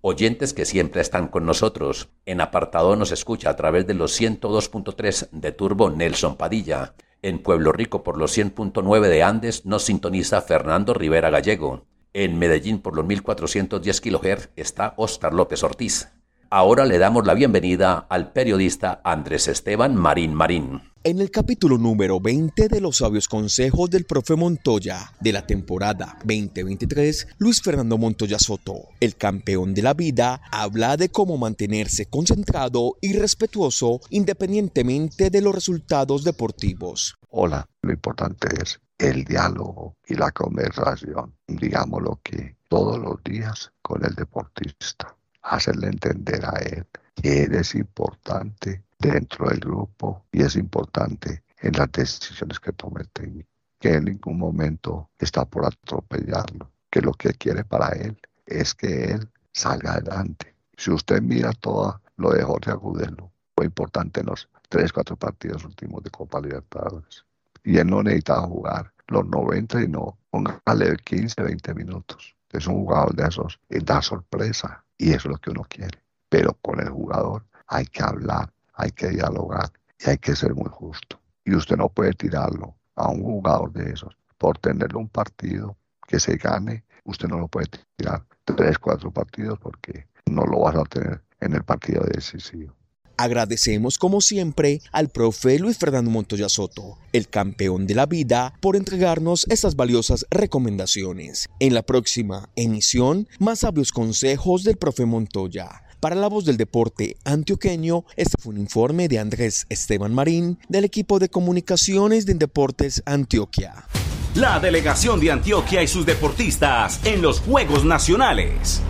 Oyentes 0.04 0.54
que 0.54 0.66
siempre 0.66 1.00
están 1.00 1.28
con 1.28 1.46
nosotros. 1.46 2.10
En 2.26 2.42
apartado 2.42 2.96
nos 2.96 3.12
escucha 3.12 3.52
a 3.52 3.56
través 3.56 3.86
de 3.86 3.94
los 3.94 4.20
102.3 4.20 5.30
de 5.30 5.52
Turbo 5.52 5.92
Nelson 5.92 6.38
Padilla. 6.38 6.96
En 7.22 7.44
Pueblo 7.44 7.72
Rico 7.72 8.04
por 8.04 8.18
los 8.18 8.36
100.9 8.36 9.08
de 9.08 9.22
Andes 9.22 9.64
nos 9.68 9.84
sintoniza 9.84 10.42
Fernando 10.42 10.96
Rivera 10.96 11.30
Gallego. 11.30 11.86
En 12.14 12.40
Medellín 12.40 12.82
por 12.82 12.96
los 12.96 13.06
1410 13.06 14.02
kHz 14.02 14.50
está 14.56 14.96
Oscar 14.98 15.36
López 15.36 15.64
Ortiz. 15.64 16.10
Ahora 16.50 16.86
le 16.86 16.98
damos 16.98 17.28
la 17.28 17.36
bienvenida 17.36 18.08
al 18.10 18.34
periodista 18.34 19.02
Andrés 19.04 19.48
Esteban 19.48 19.96
Marín 19.96 20.34
Marín. 20.34 20.91
En 21.04 21.20
el 21.20 21.32
capítulo 21.32 21.80
número 21.80 22.20
20 22.20 22.68
de 22.68 22.80
los 22.80 22.98
sabios 22.98 23.28
consejos 23.28 23.90
del 23.90 24.06
profe 24.06 24.36
Montoya 24.36 25.12
de 25.20 25.32
la 25.34 25.48
temporada 25.48 26.16
2023, 26.24 27.28
Luis 27.40 27.60
Fernando 27.60 27.98
Montoya 27.98 28.38
Soto, 28.38 28.90
el 29.00 29.16
campeón 29.16 29.74
de 29.74 29.82
la 29.82 29.96
vida, 29.96 30.40
habla 30.52 30.98
de 30.98 31.10
cómo 31.10 31.38
mantenerse 31.38 32.06
concentrado 32.06 32.98
y 33.02 33.14
respetuoso 33.14 34.00
independientemente 34.12 35.32
de 35.32 35.42
los 35.42 35.56
resultados 35.56 36.24
deportivos. 36.24 37.18
Hola, 37.30 37.68
lo 37.82 37.92
importante 37.92 38.50
es 38.62 38.80
el 39.00 39.24
diálogo 39.24 39.96
y 40.06 40.14
la 40.14 40.30
conversación, 40.32 41.34
digámoslo 41.48 42.20
que 42.22 42.58
todos 42.70 43.00
los 43.00 43.24
días 43.24 43.72
con 43.82 44.06
el 44.06 44.14
deportista, 44.14 45.16
hacerle 45.42 45.88
entender 45.88 46.46
a 46.46 46.60
él 46.60 46.86
que 47.16 47.44
es 47.52 47.74
importante 47.74 48.84
dentro 49.02 49.50
del 49.50 49.60
grupo 49.60 50.26
y 50.32 50.44
es 50.44 50.56
importante 50.56 51.44
en 51.60 51.74
las 51.74 51.92
decisiones 51.92 52.60
que 52.60 52.72
tome 52.72 53.02
el 53.02 53.10
técnico, 53.10 53.50
que 53.80 53.96
en 53.96 54.06
ningún 54.06 54.38
momento 54.38 55.10
está 55.18 55.46
por 55.46 55.66
atropellarlo, 55.66 56.72
que 56.90 57.02
lo 57.02 57.14
que 57.14 57.34
quiere 57.34 57.64
para 57.66 57.90
él 57.90 58.18
es 58.46 58.74
que 58.76 59.06
él 59.06 59.30
salga 59.52 59.94
adelante. 59.94 60.56
Si 60.78 60.92
usted 60.92 61.22
mira 61.22 61.52
todo 61.54 62.02
lo 62.18 62.32
de 62.32 62.44
Jorge 62.44 62.72
Agudelo, 62.72 63.32
fue 63.56 63.66
importante 63.66 64.22
en 64.22 64.28
los 64.28 64.48
tres, 64.70 64.94
cuatro 64.94 65.16
partidos 65.16 65.66
últimos 65.66 66.04
de 66.04 66.10
Copa 66.10 66.40
Libertadores. 66.40 67.26
Y 67.64 67.78
él 67.78 67.88
no 67.88 68.02
necesitaba 68.02 68.48
jugar 68.48 68.94
los 69.08 69.26
90 69.28 69.84
y 69.84 69.88
no, 69.88 70.18
póngale 70.30 70.96
15, 71.04 71.42
20 71.42 71.74
minutos. 71.74 72.36
Es 72.50 72.68
un 72.68 72.76
jugador 72.76 73.16
de 73.16 73.28
esos 73.28 73.60
da 73.70 74.02
sorpresa 74.02 74.84
y 74.98 75.12
es 75.14 75.26
lo 75.26 75.38
que 75.38 75.52
uno 75.52 75.66
quiere. 75.68 76.04
Pero 76.30 76.58
con 76.62 76.80
el 76.80 76.90
jugador 76.90 77.46
hay 77.68 77.86
que 77.86 78.04
hablar, 78.04 78.52
hay 78.82 78.92
que 78.92 79.10
dialogar 79.10 79.72
y 80.00 80.10
hay 80.10 80.18
que 80.18 80.36
ser 80.36 80.56
muy 80.56 80.70
justo. 80.70 81.20
Y 81.46 81.56
usted 81.56 81.78
no 81.78 81.90
puede 81.90 82.14
tirarlo 82.14 82.76
a 82.96 83.10
un 83.10 83.22
jugador 83.22 83.72
de 83.74 83.92
esos 83.92 84.16
por 84.38 84.58
tenerle 84.58 84.98
un 84.98 85.10
partido 85.10 85.78
que 86.08 86.20
se 86.20 86.36
gane. 86.38 86.84
Usted 87.04 87.28
no 87.28 87.40
lo 87.40 87.48
puede 87.48 87.68
tirar 87.96 88.24
tres, 88.44 88.78
cuatro 88.80 89.12
partidos 89.12 89.60
porque 89.60 90.08
no 90.26 90.46
lo 90.46 90.62
vas 90.62 90.76
a 90.76 90.84
tener 90.84 91.22
en 91.40 91.54
el 91.54 91.64
partido 91.64 92.04
decisivo. 92.04 92.74
Agradecemos 93.18 94.00
como 94.00 94.20
siempre 94.20 94.82
al 94.92 95.10
profe 95.10 95.60
Luis 95.60 95.78
Fernando 95.78 96.10
Montoya 96.10 96.50
Soto, 96.50 96.98
el 97.14 97.28
campeón 97.28 97.86
de 97.86 97.94
la 97.94 98.08
vida, 98.08 98.56
por 98.62 98.76
entregarnos 98.76 99.46
estas 99.50 99.76
valiosas 99.76 100.26
recomendaciones. 100.32 101.48
En 101.60 101.76
la 101.76 101.84
próxima 101.84 102.50
emisión, 102.56 103.28
más 103.38 103.60
sabios 103.60 103.92
consejos 103.92 104.64
del 104.64 104.78
profe 104.78 105.06
Montoya. 105.06 105.84
Para 106.02 106.16
la 106.16 106.30
voz 106.30 106.46
del 106.46 106.58
deporte 106.58 107.16
antioqueño, 107.26 108.06
este 108.16 108.36
fue 108.42 108.56
un 108.56 108.60
informe 108.60 109.08
de 109.08 109.20
Andrés 109.20 109.68
Esteban 109.70 110.16
Marín 110.16 110.58
del 110.68 110.84
equipo 110.84 111.20
de 111.20 111.30
comunicaciones 111.30 112.26
de 112.26 112.34
Deportes 112.34 113.04
Antioquia. 113.06 113.86
La 114.34 114.60
delegación 114.60 115.20
de 115.20 115.30
Antioquia 115.30 115.84
y 115.84 115.88
sus 115.88 116.04
deportistas 116.08 117.06
en 117.06 117.22
los 117.22 117.40
Juegos 117.40 117.86
Nacionales. 117.86 118.82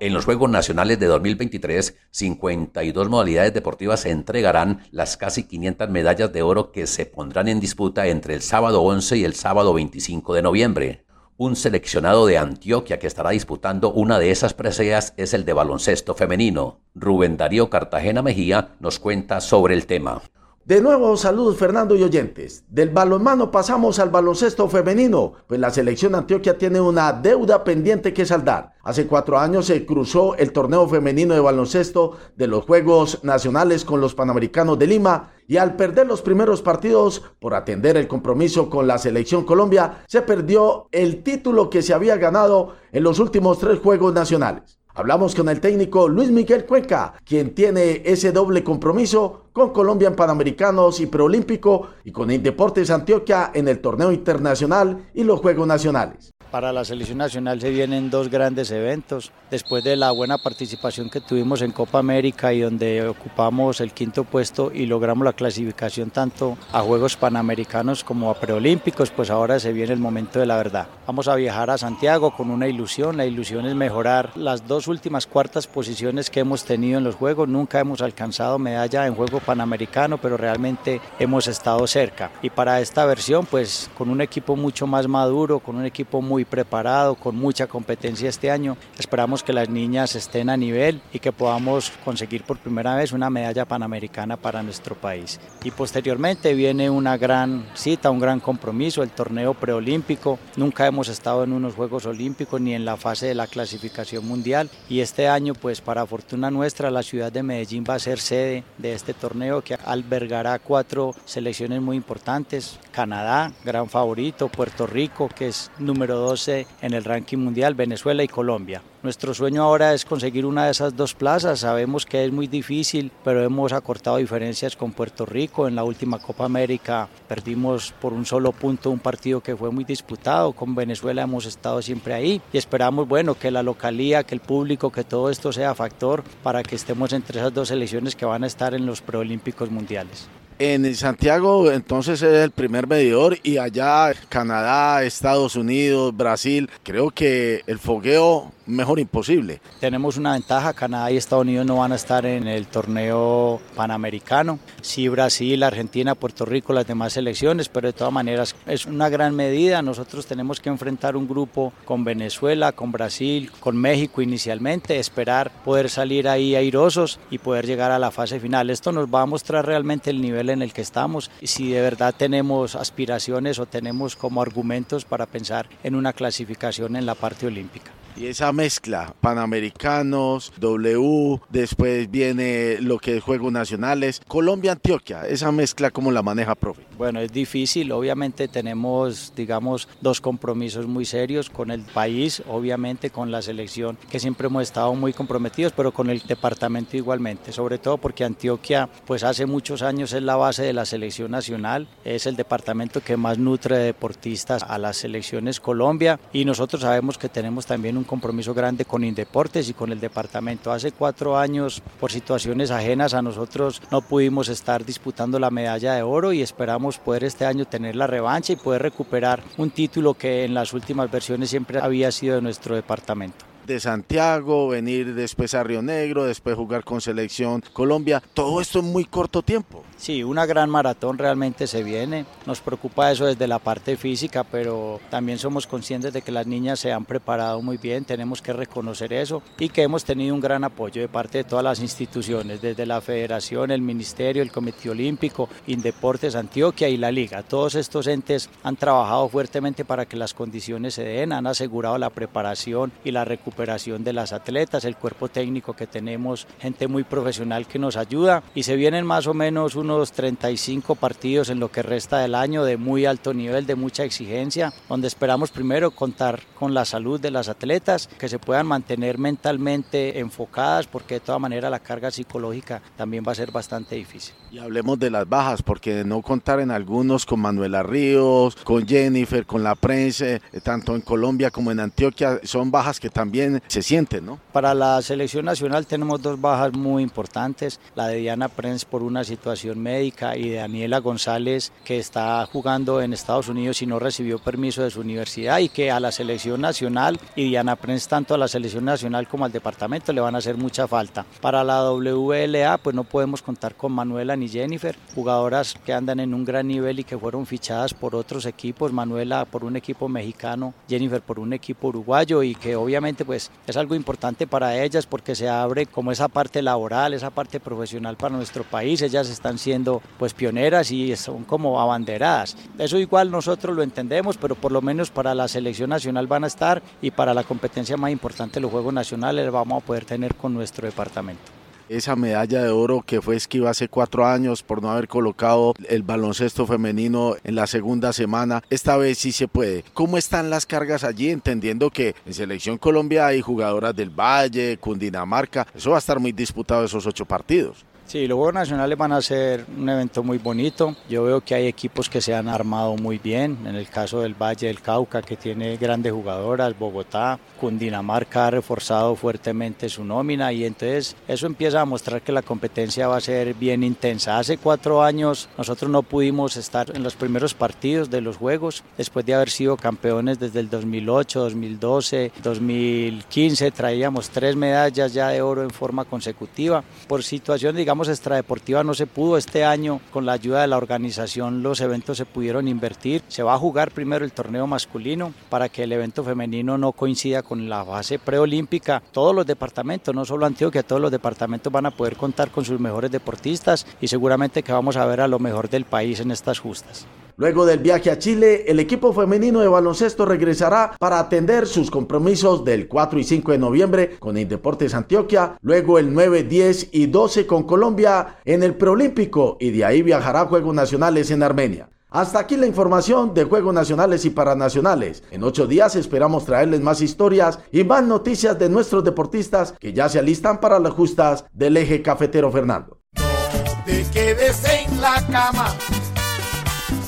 En 0.00 0.12
los 0.12 0.24
Juegos 0.24 0.50
Nacionales 0.50 0.98
de 0.98 1.06
2023, 1.06 1.96
52 2.10 3.08
modalidades 3.08 3.54
deportivas 3.54 4.00
se 4.00 4.10
entregarán 4.10 4.80
las 4.90 5.16
casi 5.16 5.44
500 5.44 5.88
medallas 5.88 6.32
de 6.32 6.42
oro 6.42 6.72
que 6.72 6.88
se 6.88 7.06
pondrán 7.06 7.46
en 7.46 7.60
disputa 7.60 8.08
entre 8.08 8.34
el 8.34 8.42
sábado 8.42 8.82
11 8.82 9.18
y 9.18 9.24
el 9.24 9.34
sábado 9.34 9.72
25 9.72 10.34
de 10.34 10.42
noviembre. 10.42 11.04
Un 11.36 11.56
seleccionado 11.56 12.26
de 12.26 12.38
Antioquia 12.38 13.00
que 13.00 13.08
estará 13.08 13.30
disputando 13.30 13.92
una 13.92 14.20
de 14.20 14.30
esas 14.30 14.54
preseas 14.54 15.14
es 15.16 15.34
el 15.34 15.44
de 15.44 15.52
baloncesto 15.52 16.14
femenino. 16.14 16.78
Rubén 16.94 17.36
Darío 17.36 17.70
Cartagena 17.70 18.22
Mejía 18.22 18.68
nos 18.78 19.00
cuenta 19.00 19.40
sobre 19.40 19.74
el 19.74 19.86
tema. 19.86 20.22
De 20.66 20.80
nuevo, 20.80 21.14
saludos 21.18 21.58
Fernando 21.58 21.94
y 21.94 22.02
oyentes. 22.02 22.64
Del 22.70 22.88
balonmano 22.88 23.50
pasamos 23.50 23.98
al 23.98 24.08
baloncesto 24.08 24.66
femenino, 24.66 25.34
pues 25.46 25.60
la 25.60 25.68
selección 25.68 26.14
Antioquia 26.14 26.56
tiene 26.56 26.80
una 26.80 27.12
deuda 27.12 27.62
pendiente 27.64 28.14
que 28.14 28.24
saldar. 28.24 28.72
Hace 28.82 29.06
cuatro 29.06 29.38
años 29.38 29.66
se 29.66 29.84
cruzó 29.84 30.34
el 30.36 30.52
torneo 30.52 30.88
femenino 30.88 31.34
de 31.34 31.40
baloncesto 31.40 32.16
de 32.34 32.46
los 32.46 32.64
Juegos 32.64 33.22
Nacionales 33.22 33.84
con 33.84 34.00
los 34.00 34.14
Panamericanos 34.14 34.78
de 34.78 34.86
Lima 34.86 35.32
y 35.46 35.58
al 35.58 35.76
perder 35.76 36.06
los 36.06 36.22
primeros 36.22 36.62
partidos 36.62 37.20
por 37.40 37.52
atender 37.52 37.98
el 37.98 38.08
compromiso 38.08 38.70
con 38.70 38.86
la 38.86 38.96
selección 38.96 39.44
Colombia, 39.44 40.02
se 40.08 40.22
perdió 40.22 40.88
el 40.92 41.22
título 41.22 41.68
que 41.68 41.82
se 41.82 41.92
había 41.92 42.16
ganado 42.16 42.76
en 42.90 43.02
los 43.02 43.18
últimos 43.18 43.58
tres 43.58 43.80
Juegos 43.80 44.14
Nacionales. 44.14 44.78
Hablamos 44.96 45.34
con 45.34 45.48
el 45.48 45.60
técnico 45.60 46.06
Luis 46.08 46.30
Miguel 46.30 46.66
Cuenca, 46.66 47.14
quien 47.24 47.52
tiene 47.52 48.02
ese 48.04 48.30
doble 48.30 48.62
compromiso 48.62 49.46
con 49.52 49.72
Colombia 49.72 50.06
en 50.06 50.14
Panamericanos 50.14 51.00
y 51.00 51.06
Preolímpico 51.06 51.88
y 52.04 52.12
con 52.12 52.30
Indeportes 52.30 52.90
Antioquia 52.90 53.50
en 53.52 53.66
el 53.66 53.80
torneo 53.80 54.12
internacional 54.12 55.10
y 55.12 55.24
los 55.24 55.40
Juegos 55.40 55.66
Nacionales. 55.66 56.33
Para 56.54 56.72
la 56.72 56.84
selección 56.84 57.18
nacional 57.18 57.60
se 57.60 57.70
vienen 57.70 58.10
dos 58.10 58.30
grandes 58.30 58.70
eventos. 58.70 59.32
Después 59.50 59.82
de 59.82 59.96
la 59.96 60.12
buena 60.12 60.38
participación 60.38 61.10
que 61.10 61.20
tuvimos 61.20 61.62
en 61.62 61.72
Copa 61.72 61.98
América 61.98 62.52
y 62.52 62.60
donde 62.60 63.08
ocupamos 63.08 63.80
el 63.80 63.92
quinto 63.92 64.22
puesto 64.22 64.70
y 64.72 64.86
logramos 64.86 65.24
la 65.24 65.32
clasificación 65.32 66.10
tanto 66.10 66.56
a 66.70 66.80
Juegos 66.80 67.16
Panamericanos 67.16 68.04
como 68.04 68.30
a 68.30 68.38
Preolímpicos, 68.38 69.10
pues 69.10 69.30
ahora 69.30 69.58
se 69.58 69.72
viene 69.72 69.94
el 69.94 69.98
momento 69.98 70.38
de 70.38 70.46
la 70.46 70.56
verdad. 70.56 70.86
Vamos 71.08 71.26
a 71.26 71.34
viajar 71.34 71.70
a 71.70 71.78
Santiago 71.78 72.36
con 72.36 72.52
una 72.52 72.68
ilusión. 72.68 73.16
La 73.16 73.26
ilusión 73.26 73.66
es 73.66 73.74
mejorar 73.74 74.30
las 74.36 74.68
dos 74.68 74.86
últimas 74.86 75.26
cuartas 75.26 75.66
posiciones 75.66 76.30
que 76.30 76.38
hemos 76.38 76.64
tenido 76.64 76.98
en 76.98 77.04
los 77.04 77.16
Juegos. 77.16 77.48
Nunca 77.48 77.80
hemos 77.80 78.00
alcanzado 78.00 78.60
medalla 78.60 79.08
en 79.08 79.16
Juego 79.16 79.40
Panamericano, 79.40 80.18
pero 80.18 80.36
realmente 80.36 81.00
hemos 81.18 81.48
estado 81.48 81.84
cerca. 81.88 82.30
Y 82.42 82.50
para 82.50 82.80
esta 82.80 83.04
versión, 83.06 83.44
pues 83.44 83.90
con 83.98 84.08
un 84.08 84.20
equipo 84.20 84.54
mucho 84.54 84.86
más 84.86 85.08
maduro, 85.08 85.58
con 85.58 85.74
un 85.74 85.84
equipo 85.84 86.22
muy 86.22 86.43
preparado, 86.44 87.14
con 87.14 87.36
mucha 87.36 87.66
competencia 87.66 88.28
este 88.28 88.50
año. 88.50 88.76
Esperamos 88.98 89.42
que 89.42 89.52
las 89.52 89.68
niñas 89.68 90.14
estén 90.14 90.50
a 90.50 90.56
nivel 90.56 91.00
y 91.12 91.18
que 91.18 91.32
podamos 91.32 91.92
conseguir 92.04 92.44
por 92.44 92.58
primera 92.58 92.94
vez 92.96 93.12
una 93.12 93.30
medalla 93.30 93.64
panamericana 93.64 94.36
para 94.36 94.62
nuestro 94.62 94.94
país. 94.94 95.40
Y 95.62 95.70
posteriormente 95.70 96.54
viene 96.54 96.90
una 96.90 97.16
gran 97.16 97.66
cita, 97.74 98.10
un 98.10 98.20
gran 98.20 98.40
compromiso, 98.40 99.02
el 99.02 99.10
torneo 99.10 99.54
preolímpico. 99.54 100.38
Nunca 100.56 100.86
hemos 100.86 101.08
estado 101.08 101.44
en 101.44 101.52
unos 101.52 101.74
Juegos 101.74 102.06
Olímpicos 102.06 102.60
ni 102.60 102.74
en 102.74 102.84
la 102.84 102.96
fase 102.96 103.26
de 103.26 103.34
la 103.34 103.46
clasificación 103.46 104.26
mundial 104.26 104.70
y 104.88 105.00
este 105.00 105.28
año 105.28 105.54
pues 105.54 105.80
para 105.80 106.06
fortuna 106.06 106.50
nuestra 106.50 106.90
la 106.90 107.02
ciudad 107.02 107.32
de 107.32 107.42
Medellín 107.42 107.84
va 107.88 107.94
a 107.94 107.98
ser 107.98 108.18
sede 108.18 108.64
de 108.78 108.92
este 108.92 109.14
torneo 109.14 109.62
que 109.62 109.74
albergará 109.74 110.58
cuatro 110.58 111.14
selecciones 111.24 111.80
muy 111.80 111.96
importantes. 111.96 112.78
Canadá, 112.92 113.52
gran 113.64 113.88
favorito, 113.88 114.48
Puerto 114.48 114.86
Rico 114.86 115.28
que 115.28 115.48
es 115.48 115.70
número 115.78 116.18
12 116.34 116.66
en 116.82 116.94
el 116.94 117.04
ranking 117.04 117.38
mundial, 117.38 117.74
Venezuela 117.74 118.24
y 118.24 118.28
Colombia. 118.28 118.82
Nuestro 119.04 119.34
sueño 119.34 119.62
ahora 119.62 119.94
es 119.94 120.04
conseguir 120.04 120.44
una 120.46 120.64
de 120.64 120.72
esas 120.72 120.96
dos 120.96 121.14
plazas. 121.14 121.60
Sabemos 121.60 122.06
que 122.06 122.24
es 122.24 122.32
muy 122.32 122.48
difícil, 122.48 123.12
pero 123.22 123.44
hemos 123.44 123.72
acortado 123.72 124.16
diferencias 124.16 124.74
con 124.74 124.90
Puerto 124.90 125.26
Rico. 125.26 125.68
En 125.68 125.76
la 125.76 125.84
última 125.84 126.18
Copa 126.18 126.46
América 126.46 127.08
perdimos 127.28 127.92
por 128.00 128.12
un 128.12 128.26
solo 128.26 128.50
punto 128.50 128.90
un 128.90 128.98
partido 128.98 129.40
que 129.40 129.56
fue 129.56 129.70
muy 129.70 129.84
disputado. 129.84 130.52
Con 130.52 130.74
Venezuela 130.74 131.22
hemos 131.22 131.46
estado 131.46 131.80
siempre 131.82 132.14
ahí 132.14 132.42
y 132.52 132.58
esperamos, 132.58 133.06
bueno, 133.06 133.36
que 133.36 133.52
la 133.52 133.62
localía, 133.62 134.24
que 134.24 134.34
el 134.34 134.40
público, 134.40 134.90
que 134.90 135.04
todo 135.04 135.30
esto 135.30 135.52
sea 135.52 135.76
factor 135.76 136.24
para 136.42 136.64
que 136.64 136.74
estemos 136.74 137.12
entre 137.12 137.38
esas 137.38 137.54
dos 137.54 137.68
selecciones 137.68 138.16
que 138.16 138.26
van 138.26 138.42
a 138.42 138.48
estar 138.48 138.74
en 138.74 138.86
los 138.86 139.02
preolímpicos 139.02 139.70
mundiales. 139.70 140.28
En 140.58 140.94
Santiago 140.94 141.72
entonces 141.72 142.22
es 142.22 142.44
el 142.44 142.52
primer 142.52 142.86
medidor 142.86 143.38
y 143.42 143.58
allá 143.58 144.12
Canadá, 144.28 145.02
Estados 145.02 145.56
Unidos, 145.56 146.16
Brasil, 146.16 146.70
creo 146.84 147.10
que 147.10 147.62
el 147.66 147.80
fogueo 147.80 148.52
mejor 148.66 148.98
imposible. 148.98 149.60
Tenemos 149.80 150.16
una 150.16 150.32
ventaja, 150.32 150.72
Canadá 150.72 151.10
y 151.10 151.16
Estados 151.16 151.42
Unidos 151.42 151.66
no 151.66 151.76
van 151.76 151.92
a 151.92 151.96
estar 151.96 152.24
en 152.26 152.46
el 152.46 152.66
torneo 152.66 153.60
panamericano, 153.74 154.58
sí 154.80 155.08
Brasil, 155.08 155.62
Argentina, 155.62 156.14
Puerto 156.14 156.44
Rico, 156.44 156.72
las 156.72 156.86
demás 156.86 157.14
selecciones, 157.14 157.68
pero 157.68 157.88
de 157.88 157.92
todas 157.92 158.12
maneras 158.12 158.54
es 158.66 158.86
una 158.86 159.08
gran 159.08 159.34
medida, 159.34 159.82
nosotros 159.82 160.26
tenemos 160.26 160.60
que 160.60 160.68
enfrentar 160.68 161.16
un 161.16 161.28
grupo 161.28 161.72
con 161.84 162.04
Venezuela, 162.04 162.72
con 162.72 162.92
Brasil, 162.92 163.50
con 163.60 163.76
México 163.76 164.22
inicialmente, 164.22 164.98
esperar 164.98 165.50
poder 165.64 165.90
salir 165.90 166.28
ahí 166.28 166.54
airosos 166.54 167.18
y 167.30 167.38
poder 167.38 167.66
llegar 167.66 167.90
a 167.90 167.98
la 167.98 168.10
fase 168.10 168.40
final. 168.40 168.70
Esto 168.70 168.92
nos 168.92 169.12
va 169.12 169.22
a 169.22 169.26
mostrar 169.26 169.66
realmente 169.66 170.10
el 170.10 170.20
nivel 170.20 170.50
en 170.50 170.62
el 170.62 170.72
que 170.72 170.82
estamos 170.82 171.30
y 171.40 171.46
si 171.46 171.70
de 171.70 171.80
verdad 171.80 172.14
tenemos 172.16 172.76
aspiraciones 172.76 173.58
o 173.58 173.66
tenemos 173.66 174.16
como 174.16 174.42
argumentos 174.42 175.04
para 175.04 175.26
pensar 175.26 175.68
en 175.82 175.94
una 175.94 176.12
clasificación 176.12 176.96
en 176.96 177.06
la 177.06 177.14
parte 177.14 177.46
olímpica. 177.46 177.90
Y 178.16 178.26
esa 178.26 178.52
mezcla, 178.52 179.12
Panamericanos, 179.20 180.52
W, 180.60 181.40
después 181.50 182.08
viene 182.08 182.76
lo 182.80 182.98
que 182.98 183.16
es 183.16 183.22
Juegos 183.24 183.50
Nacionales, 183.52 184.22
Colombia-Antioquia, 184.28 185.26
esa 185.26 185.50
mezcla, 185.50 185.90
¿cómo 185.90 186.12
la 186.12 186.22
maneja, 186.22 186.54
profe? 186.54 186.82
Bueno, 186.96 187.18
es 187.18 187.32
difícil, 187.32 187.90
obviamente 187.90 188.46
tenemos, 188.46 189.32
digamos, 189.34 189.88
dos 190.00 190.20
compromisos 190.20 190.86
muy 190.86 191.04
serios 191.04 191.50
con 191.50 191.72
el 191.72 191.82
país, 191.82 192.40
obviamente 192.48 193.10
con 193.10 193.32
la 193.32 193.42
selección, 193.42 193.98
que 194.08 194.20
siempre 194.20 194.46
hemos 194.46 194.62
estado 194.62 194.94
muy 194.94 195.12
comprometidos, 195.12 195.72
pero 195.72 195.90
con 195.90 196.08
el 196.08 196.20
departamento 196.20 196.96
igualmente, 196.96 197.50
sobre 197.50 197.78
todo 197.78 197.98
porque 197.98 198.22
Antioquia, 198.22 198.88
pues 199.06 199.24
hace 199.24 199.44
muchos 199.44 199.82
años 199.82 200.12
es 200.12 200.22
la 200.22 200.36
base 200.36 200.62
de 200.62 200.72
la 200.72 200.86
selección 200.86 201.32
nacional, 201.32 201.88
es 202.04 202.26
el 202.26 202.36
departamento 202.36 203.00
que 203.00 203.16
más 203.16 203.38
nutre 203.38 203.76
de 203.76 203.84
deportistas 203.86 204.62
a 204.62 204.78
las 204.78 204.98
selecciones 204.98 205.58
Colombia 205.58 206.20
y 206.32 206.44
nosotros 206.44 206.82
sabemos 206.82 207.18
que 207.18 207.28
tenemos 207.28 207.66
también 207.66 207.96
un 207.96 208.03
compromiso 208.04 208.54
grande 208.54 208.84
con 208.84 209.04
Indeportes 209.04 209.68
y 209.68 209.74
con 209.74 209.92
el 209.92 210.00
departamento. 210.00 210.72
Hace 210.72 210.92
cuatro 210.92 211.38
años, 211.38 211.82
por 212.00 212.12
situaciones 212.12 212.70
ajenas 212.70 213.14
a 213.14 213.22
nosotros, 213.22 213.82
no 213.90 214.02
pudimos 214.02 214.48
estar 214.48 214.84
disputando 214.84 215.38
la 215.38 215.50
medalla 215.50 215.94
de 215.94 216.02
oro 216.02 216.32
y 216.32 216.42
esperamos 216.42 216.98
poder 216.98 217.24
este 217.24 217.46
año 217.46 217.64
tener 217.64 217.96
la 217.96 218.06
revancha 218.06 218.52
y 218.52 218.56
poder 218.56 218.82
recuperar 218.82 219.42
un 219.56 219.70
título 219.70 220.14
que 220.14 220.44
en 220.44 220.54
las 220.54 220.72
últimas 220.72 221.10
versiones 221.10 221.50
siempre 221.50 221.80
había 221.80 222.10
sido 222.12 222.36
de 222.36 222.42
nuestro 222.42 222.74
departamento 222.74 223.53
de 223.66 223.80
Santiago, 223.80 224.68
venir 224.68 225.14
después 225.14 225.54
a 225.54 225.62
Río 225.62 225.82
Negro, 225.82 226.24
después 226.24 226.56
jugar 226.56 226.84
con 226.84 227.00
selección 227.00 227.62
Colombia, 227.72 228.22
todo 228.34 228.60
esto 228.60 228.80
en 228.80 228.86
muy 228.86 229.04
corto 229.04 229.42
tiempo. 229.42 229.84
Sí, 229.96 230.22
una 230.22 230.44
gran 230.44 230.68
maratón 230.68 231.18
realmente 231.18 231.66
se 231.66 231.82
viene. 231.82 232.26
Nos 232.46 232.60
preocupa 232.60 233.10
eso 233.10 233.26
desde 233.26 233.46
la 233.46 233.58
parte 233.58 233.96
física, 233.96 234.44
pero 234.44 235.00
también 235.10 235.38
somos 235.38 235.66
conscientes 235.66 236.12
de 236.12 236.22
que 236.22 236.32
las 236.32 236.46
niñas 236.46 236.80
se 236.80 236.92
han 236.92 237.04
preparado 237.04 237.62
muy 237.62 237.76
bien, 237.76 238.04
tenemos 238.04 238.42
que 238.42 238.52
reconocer 238.52 239.12
eso 239.12 239.42
y 239.58 239.68
que 239.68 239.82
hemos 239.82 240.04
tenido 240.04 240.34
un 240.34 240.40
gran 240.40 240.64
apoyo 240.64 241.00
de 241.00 241.08
parte 241.08 241.38
de 241.38 241.44
todas 241.44 241.64
las 241.64 241.80
instituciones, 241.80 242.60
desde 242.60 242.86
la 242.86 243.00
Federación, 243.00 243.70
el 243.70 243.80
Ministerio, 243.80 244.42
el 244.42 244.52
Comité 244.52 244.90
Olímpico, 244.90 245.48
Indeportes 245.66 246.34
Antioquia 246.34 246.88
y 246.88 246.96
la 246.96 247.10
Liga. 247.10 247.42
Todos 247.42 247.74
estos 247.74 248.06
entes 248.06 248.50
han 248.62 248.76
trabajado 248.76 249.28
fuertemente 249.28 249.84
para 249.84 250.06
que 250.06 250.16
las 250.16 250.34
condiciones 250.34 250.94
se 250.94 251.04
den, 251.04 251.32
han 251.32 251.46
asegurado 251.46 251.96
la 251.98 252.10
preparación 252.10 252.92
y 253.04 253.10
la 253.10 253.24
recuperación 253.24 253.53
de 253.54 254.12
las 254.12 254.32
atletas, 254.32 254.84
el 254.84 254.96
cuerpo 254.96 255.28
técnico 255.28 255.74
que 255.74 255.86
tenemos, 255.86 256.46
gente 256.60 256.86
muy 256.86 257.02
profesional 257.02 257.66
que 257.66 257.78
nos 257.78 257.96
ayuda 257.96 258.42
y 258.54 258.64
se 258.64 258.76
vienen 258.76 259.06
más 259.06 259.26
o 259.26 259.32
menos 259.32 259.74
unos 259.74 260.12
35 260.12 260.96
partidos 260.96 261.48
en 261.48 261.60
lo 261.60 261.70
que 261.70 261.82
resta 261.82 262.18
del 262.18 262.34
año 262.34 262.64
de 262.64 262.76
muy 262.76 263.06
alto 263.06 263.32
nivel, 263.32 263.66
de 263.66 263.74
mucha 263.74 264.04
exigencia, 264.04 264.72
donde 264.88 265.08
esperamos 265.08 265.50
primero 265.50 265.92
contar 265.92 266.40
con 266.58 266.74
la 266.74 266.84
salud 266.84 267.20
de 267.20 267.30
las 267.30 267.48
atletas, 267.48 268.08
que 268.18 268.28
se 268.28 268.38
puedan 268.38 268.66
mantener 268.66 269.18
mentalmente 269.18 270.18
enfocadas, 270.18 270.86
porque 270.86 271.14
de 271.14 271.20
todas 271.20 271.40
maneras 271.40 271.70
la 271.70 271.80
carga 271.80 272.10
psicológica 272.10 272.82
también 272.96 273.24
va 273.26 273.32
a 273.32 273.36
ser 273.36 273.50
bastante 273.50 273.94
difícil. 273.94 274.34
Y 274.50 274.58
hablemos 274.58 274.98
de 274.98 275.10
las 275.10 275.28
bajas, 275.28 275.62
porque 275.62 276.04
no 276.04 276.22
contar 276.22 276.60
en 276.60 276.70
algunos 276.70 277.24
con 277.24 277.40
Manuela 277.40 277.82
Ríos, 277.82 278.56
con 278.56 278.86
Jennifer, 278.86 279.46
con 279.46 279.62
la 279.62 279.74
prensa, 279.74 280.26
eh, 280.26 280.40
tanto 280.62 280.94
en 280.94 281.00
Colombia 281.00 281.50
como 281.50 281.70
en 281.70 281.80
Antioquia, 281.80 282.40
son 282.42 282.70
bajas 282.70 283.00
que 283.00 283.10
también 283.10 283.43
se 283.68 283.82
sienten, 283.82 284.26
¿no? 284.26 284.38
Para 284.52 284.74
la 284.74 285.00
selección 285.02 285.44
nacional 285.44 285.86
tenemos 285.86 286.22
dos 286.22 286.40
bajas 286.40 286.72
muy 286.72 287.02
importantes, 287.02 287.80
la 287.94 288.08
de 288.08 288.16
Diana 288.16 288.48
Prince 288.48 288.86
por 288.88 289.02
una 289.02 289.24
situación 289.24 289.80
médica 289.80 290.36
y 290.36 290.50
de 290.50 290.56
Daniela 290.56 290.98
González 290.98 291.72
que 291.84 291.98
está 291.98 292.46
jugando 292.46 293.00
en 293.00 293.12
Estados 293.12 293.48
Unidos 293.48 293.82
y 293.82 293.86
no 293.86 293.98
recibió 293.98 294.38
permiso 294.38 294.82
de 294.82 294.90
su 294.90 295.00
universidad 295.00 295.58
y 295.58 295.68
que 295.68 295.90
a 295.90 296.00
la 296.00 296.12
selección 296.12 296.60
nacional 296.60 297.18
y 297.36 297.48
Diana 297.48 297.76
Prince 297.76 298.08
tanto 298.08 298.34
a 298.34 298.38
la 298.38 298.48
selección 298.48 298.84
nacional 298.84 299.28
como 299.28 299.44
al 299.44 299.52
departamento 299.52 300.12
le 300.12 300.20
van 300.20 300.34
a 300.34 300.38
hacer 300.38 300.56
mucha 300.56 300.86
falta. 300.86 301.24
Para 301.40 301.64
la 301.64 301.90
WLA 301.90 302.78
pues 302.78 302.94
no 302.94 303.04
podemos 303.04 303.42
contar 303.42 303.74
con 303.74 303.92
Manuela 303.92 304.36
ni 304.36 304.48
Jennifer, 304.48 304.96
jugadoras 305.14 305.74
que 305.84 305.92
andan 305.92 306.20
en 306.20 306.34
un 306.34 306.44
gran 306.44 306.68
nivel 306.68 307.00
y 307.00 307.04
que 307.04 307.18
fueron 307.18 307.46
fichadas 307.46 307.94
por 307.94 308.14
otros 308.14 308.46
equipos, 308.46 308.92
Manuela 308.92 309.44
por 309.44 309.64
un 309.64 309.76
equipo 309.76 310.08
mexicano, 310.08 310.74
Jennifer 310.88 311.20
por 311.20 311.38
un 311.38 311.52
equipo 311.52 311.88
uruguayo 311.88 312.42
y 312.42 312.54
que 312.54 312.76
obviamente 312.76 313.24
pues 313.24 313.33
es 313.34 313.76
algo 313.76 313.94
importante 313.94 314.46
para 314.46 314.82
ellas 314.82 315.06
porque 315.06 315.34
se 315.34 315.48
abre 315.48 315.86
como 315.86 316.12
esa 316.12 316.28
parte 316.28 316.62
laboral, 316.62 317.14
esa 317.14 317.30
parte 317.30 317.60
profesional 317.60 318.16
para 318.16 318.36
nuestro 318.36 318.64
país, 318.64 319.02
ellas 319.02 319.28
están 319.28 319.58
siendo 319.58 320.02
pues 320.18 320.34
pioneras 320.34 320.90
y 320.90 321.14
son 321.16 321.44
como 321.44 321.80
abanderadas. 321.80 322.56
Eso 322.78 322.98
igual 322.98 323.30
nosotros 323.30 323.76
lo 323.76 323.82
entendemos, 323.82 324.36
pero 324.36 324.54
por 324.54 324.72
lo 324.72 324.82
menos 324.82 325.10
para 325.10 325.34
la 325.34 325.48
selección 325.48 325.90
nacional 325.90 326.26
van 326.26 326.44
a 326.44 326.48
estar 326.48 326.82
y 327.02 327.10
para 327.10 327.34
la 327.34 327.44
competencia 327.44 327.96
más 327.96 328.10
importante, 328.10 328.60
los 328.60 328.70
Juegos 328.70 328.94
Nacionales, 328.94 329.50
vamos 329.50 329.82
a 329.82 329.86
poder 329.86 330.04
tener 330.04 330.34
con 330.34 330.54
nuestro 330.54 330.86
departamento 330.86 331.63
esa 331.88 332.16
medalla 332.16 332.62
de 332.62 332.70
oro 332.70 333.02
que 333.06 333.20
fue 333.20 333.36
esquiva 333.36 333.70
hace 333.70 333.88
cuatro 333.88 334.26
años 334.26 334.62
por 334.62 334.82
no 334.82 334.90
haber 334.90 335.08
colocado 335.08 335.74
el 335.88 336.02
baloncesto 336.02 336.66
femenino 336.66 337.36
en 337.44 337.54
la 337.54 337.66
segunda 337.66 338.12
semana. 338.12 338.62
Esta 338.70 338.96
vez 338.96 339.18
sí 339.18 339.32
se 339.32 339.48
puede. 339.48 339.84
¿Cómo 339.94 340.18
están 340.18 340.50
las 340.50 340.66
cargas 340.66 341.04
allí? 341.04 341.30
Entendiendo 341.30 341.90
que 341.90 342.14
en 342.26 342.34
Selección 342.34 342.78
Colombia 342.78 343.26
hay 343.26 343.40
jugadoras 343.40 343.94
del 343.94 344.10
Valle, 344.10 344.78
Cundinamarca. 344.78 345.66
Eso 345.74 345.90
va 345.90 345.96
a 345.96 345.98
estar 345.98 346.18
muy 346.18 346.32
disputado 346.32 346.84
esos 346.84 347.06
ocho 347.06 347.24
partidos. 347.24 347.84
Sí, 348.06 348.28
los 348.28 348.36
Juegos 348.36 348.54
Nacionales 348.54 348.98
van 348.98 349.12
a 349.12 349.22
ser 349.22 349.64
un 349.76 349.88
evento 349.88 350.22
muy 350.22 350.38
bonito. 350.38 350.94
Yo 351.08 351.24
veo 351.24 351.40
que 351.40 351.54
hay 351.54 351.66
equipos 351.66 352.08
que 352.08 352.20
se 352.20 352.34
han 352.34 352.48
armado 352.48 352.96
muy 352.96 353.18
bien. 353.18 353.58
En 353.66 353.74
el 353.74 353.88
caso 353.88 354.20
del 354.20 354.34
Valle 354.34 354.66
del 354.66 354.82
Cauca, 354.82 355.22
que 355.22 355.36
tiene 355.36 355.76
grandes 355.78 356.12
jugadoras, 356.12 356.78
Bogotá, 356.78 357.38
Cundinamarca 357.58 358.46
ha 358.46 358.50
reforzado 358.50 359.16
fuertemente 359.16 359.88
su 359.88 360.04
nómina 360.04 360.52
y 360.52 360.64
entonces 360.64 361.16
eso 361.26 361.46
empieza 361.46 361.80
a 361.80 361.86
mostrar 361.86 362.20
que 362.20 362.30
la 362.30 362.42
competencia 362.42 363.08
va 363.08 363.16
a 363.16 363.20
ser 363.20 363.54
bien 363.54 363.82
intensa. 363.82 364.38
Hace 364.38 364.58
cuatro 364.58 365.02
años 365.02 365.48
nosotros 365.56 365.90
no 365.90 366.02
pudimos 366.02 366.56
estar 366.56 366.94
en 366.94 367.02
los 367.02 367.16
primeros 367.16 367.54
partidos 367.54 368.10
de 368.10 368.20
los 368.20 368.36
Juegos, 368.36 368.84
después 368.98 369.24
de 369.24 369.34
haber 369.34 369.50
sido 369.50 369.76
campeones 369.76 370.38
desde 370.38 370.60
el 370.60 370.68
2008, 370.68 371.40
2012, 371.40 372.32
2015, 372.42 373.70
traíamos 373.70 374.28
tres 374.28 374.56
medallas 374.56 375.14
ya 375.14 375.28
de 375.28 375.40
oro 375.40 375.62
en 375.62 375.70
forma 375.70 376.04
consecutiva. 376.04 376.84
Por 377.08 377.24
situación, 377.24 377.74
digamos, 377.94 378.08
extradeportiva 378.08 378.82
no 378.82 378.92
se 378.92 379.06
pudo 379.06 379.36
este 379.36 379.64
año. 379.64 380.00
Con 380.10 380.26
la 380.26 380.32
ayuda 380.32 380.62
de 380.62 380.66
la 380.66 380.78
organización 380.78 381.62
los 381.62 381.80
eventos 381.80 382.16
se 382.16 382.26
pudieron 382.26 382.66
invertir. 382.66 383.22
Se 383.28 383.44
va 383.44 383.54
a 383.54 383.58
jugar 383.58 383.92
primero 383.92 384.24
el 384.24 384.32
torneo 384.32 384.66
masculino 384.66 385.32
para 385.48 385.68
que 385.68 385.84
el 385.84 385.92
evento 385.92 386.24
femenino 386.24 386.76
no 386.76 386.90
coincida 386.90 387.44
con 387.44 387.68
la 387.68 387.84
fase 387.84 388.18
preolímpica. 388.18 389.00
Todos 389.12 389.32
los 389.32 389.46
departamentos 389.46 390.12
no 390.12 390.24
solo 390.24 390.44
Antioquia 390.44 390.82
todos 390.82 391.00
los 391.00 391.12
departamentos 391.12 391.72
van 391.72 391.86
a 391.86 391.92
poder 391.92 392.16
contar 392.16 392.50
con 392.50 392.64
sus 392.64 392.80
mejores 392.80 393.12
deportistas 393.12 393.86
y 394.00 394.08
seguramente 394.08 394.64
que 394.64 394.72
vamos 394.72 394.96
a 394.96 395.06
ver 395.06 395.20
a 395.20 395.28
lo 395.28 395.38
mejor 395.38 395.70
del 395.70 395.84
país 395.84 396.18
en 396.18 396.32
estas 396.32 396.58
justas 396.58 397.06
Luego 397.36 397.66
del 397.66 397.80
viaje 397.80 398.12
a 398.12 398.18
Chile, 398.18 398.64
el 398.68 398.78
equipo 398.78 399.12
femenino 399.12 399.60
de 399.60 399.66
baloncesto 399.66 400.24
regresará 400.24 400.92
para 401.00 401.18
atender 401.18 401.66
sus 401.66 401.90
compromisos 401.90 402.64
del 402.64 402.86
4 402.86 403.18
y 403.18 403.24
5 403.24 403.52
de 403.52 403.58
noviembre 403.58 404.16
con 404.20 404.38
Indeportes 404.38 404.94
Antioquia, 404.94 405.58
luego 405.60 405.98
el 405.98 406.14
9, 406.14 406.44
10 406.44 406.90
y 406.92 407.06
12 407.06 407.46
con 407.46 407.64
Colombia 407.64 408.36
en 408.44 408.62
el 408.62 408.76
preolímpico 408.76 409.56
y 409.58 409.72
de 409.72 409.84
ahí 409.84 410.02
viajará 410.02 410.42
a 410.42 410.46
Juegos 410.46 410.74
Nacionales 410.74 411.32
en 411.32 411.42
Armenia. 411.42 411.88
Hasta 412.08 412.38
aquí 412.38 412.56
la 412.56 412.66
información 412.66 413.34
de 413.34 413.42
Juegos 413.42 413.74
Nacionales 413.74 414.24
y 414.24 414.30
Paranacionales. 414.30 415.24
En 415.32 415.42
ocho 415.42 415.66
días 415.66 415.96
esperamos 415.96 416.44
traerles 416.44 416.80
más 416.80 417.00
historias 417.00 417.58
y 417.72 417.82
más 417.82 418.04
noticias 418.04 418.56
de 418.56 418.68
nuestros 418.68 419.02
deportistas 419.02 419.74
que 419.80 419.92
ya 419.92 420.08
se 420.08 420.20
alistan 420.20 420.60
para 420.60 420.78
las 420.78 420.92
justas 420.92 421.44
del 421.52 421.76
eje 421.76 422.00
cafetero 422.00 422.52
Fernando. 422.52 423.00
No 423.16 423.84
te 423.84 424.04
quedes 424.12 424.62
en 424.64 425.00
la 425.00 425.26
cama 425.26 425.74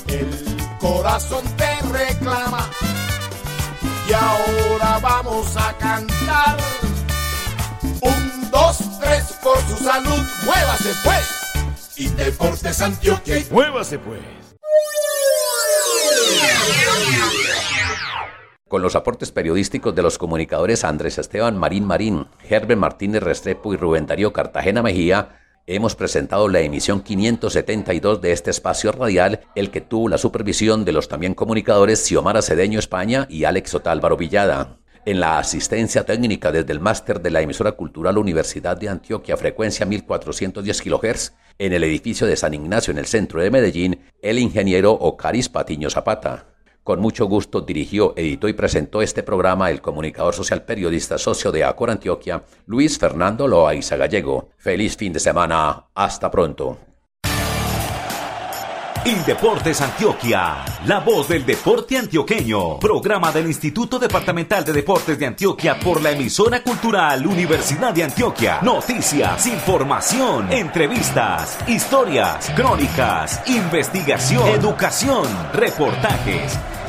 el 0.07 0.77
corazón 0.79 1.43
te 1.55 1.79
reclama. 1.91 2.69
Y 4.09 4.13
ahora 4.13 4.99
vamos 5.01 5.55
a 5.57 5.73
cantar. 5.77 6.57
Un, 8.01 8.51
dos, 8.51 8.77
tres, 8.99 9.33
por 9.43 9.57
su 9.61 9.83
salud, 9.83 10.21
muévase 10.45 10.93
pues. 11.03 11.97
Y 11.97 12.07
Deportes 12.09 12.81
Antioquia. 12.81 13.43
Muévase 13.51 13.99
pues. 13.99 14.21
con 18.67 18.81
los 18.81 18.95
aportes 18.95 19.31
periodísticos 19.31 19.95
de 19.95 20.01
los 20.01 20.17
comunicadores 20.17 20.83
Andrés 20.83 21.17
Esteban 21.17 21.57
Marín 21.57 21.85
Marín, 21.85 22.27
Herbert 22.47 22.79
Martínez 22.79 23.23
Restrepo 23.23 23.73
y 23.73 23.77
Rubén 23.77 24.05
Darío 24.05 24.33
Cartagena 24.33 24.81
Mejía, 24.81 25.39
hemos 25.67 25.95
presentado 25.95 26.47
la 26.47 26.61
emisión 26.61 27.01
572 27.01 28.21
de 28.21 28.31
este 28.31 28.51
espacio 28.51 28.93
radial, 28.93 29.41
el 29.53 29.69
que 29.69 29.81
tuvo 29.81 30.07
la 30.07 30.17
supervisión 30.17 30.85
de 30.85 30.93
los 30.93 31.09
también 31.09 31.33
comunicadores 31.33 32.05
Xiomara 32.07 32.41
Cedeño 32.41 32.79
España 32.79 33.27
y 33.29 33.43
Alex 33.43 33.75
Otálvaro 33.75 34.15
Villada. 34.15 34.77
En 35.05 35.19
la 35.19 35.39
asistencia 35.39 36.05
técnica 36.05 36.51
desde 36.51 36.71
el 36.71 36.79
máster 36.79 37.21
de 37.21 37.31
la 37.31 37.41
emisora 37.41 37.73
cultural 37.73 38.17
Universidad 38.17 38.77
de 38.77 38.89
Antioquia, 38.89 39.37
frecuencia 39.37 39.85
1410 39.85 40.81
kHz, 40.81 41.33
en 41.59 41.73
el 41.73 41.83
edificio 41.83 42.27
de 42.27 42.37
San 42.37 42.53
Ignacio 42.53 42.91
en 42.91 42.97
el 42.97 43.05
centro 43.05 43.41
de 43.41 43.51
Medellín, 43.51 43.99
el 44.21 44.39
ingeniero 44.39 44.91
Ocaris 44.93 45.49
Patiño 45.49 45.89
Zapata. 45.89 46.56
Con 46.87 47.01
mucho 47.01 47.25
gusto 47.25 47.59
dirigió, 47.59 48.13
editó 48.15 48.47
y 48.47 48.53
presentó 48.53 49.01
este 49.01 49.21
programa 49.21 49.69
el 49.69 49.81
comunicador 49.81 50.33
social 50.33 50.63
periodista 50.63 51.17
socio 51.17 51.51
de 51.51 51.65
Acor 51.65 51.89
Antioquia, 51.89 52.45
Luis 52.65 52.97
Fernando 52.97 53.45
Loaiza 53.45 53.97
Gallego. 53.97 54.51
Feliz 54.57 54.95
fin 54.95 55.11
de 55.11 55.19
semana. 55.19 55.87
Hasta 55.93 56.31
pronto. 56.31 56.77
Indeportes 59.03 59.81
Antioquia, 59.81 60.63
la 60.85 61.01
voz 61.01 61.27
del 61.27 61.45
deporte 61.45 61.97
antioqueño. 61.97 62.79
Programa 62.79 63.33
del 63.33 63.47
Instituto 63.47 63.99
Departamental 63.99 64.63
de 64.63 64.71
Deportes 64.71 65.19
de 65.19 65.25
Antioquia 65.25 65.77
por 65.77 66.01
la 66.01 66.11
emisora 66.11 66.63
cultural 66.63 67.27
Universidad 67.27 67.93
de 67.93 68.03
Antioquia. 68.03 68.59
Noticias, 68.61 69.45
información, 69.45 70.53
entrevistas, 70.53 71.57
historias, 71.67 72.49
crónicas, 72.55 73.43
investigación, 73.49 74.47
educación, 74.47 75.27
reportajes 75.51 76.57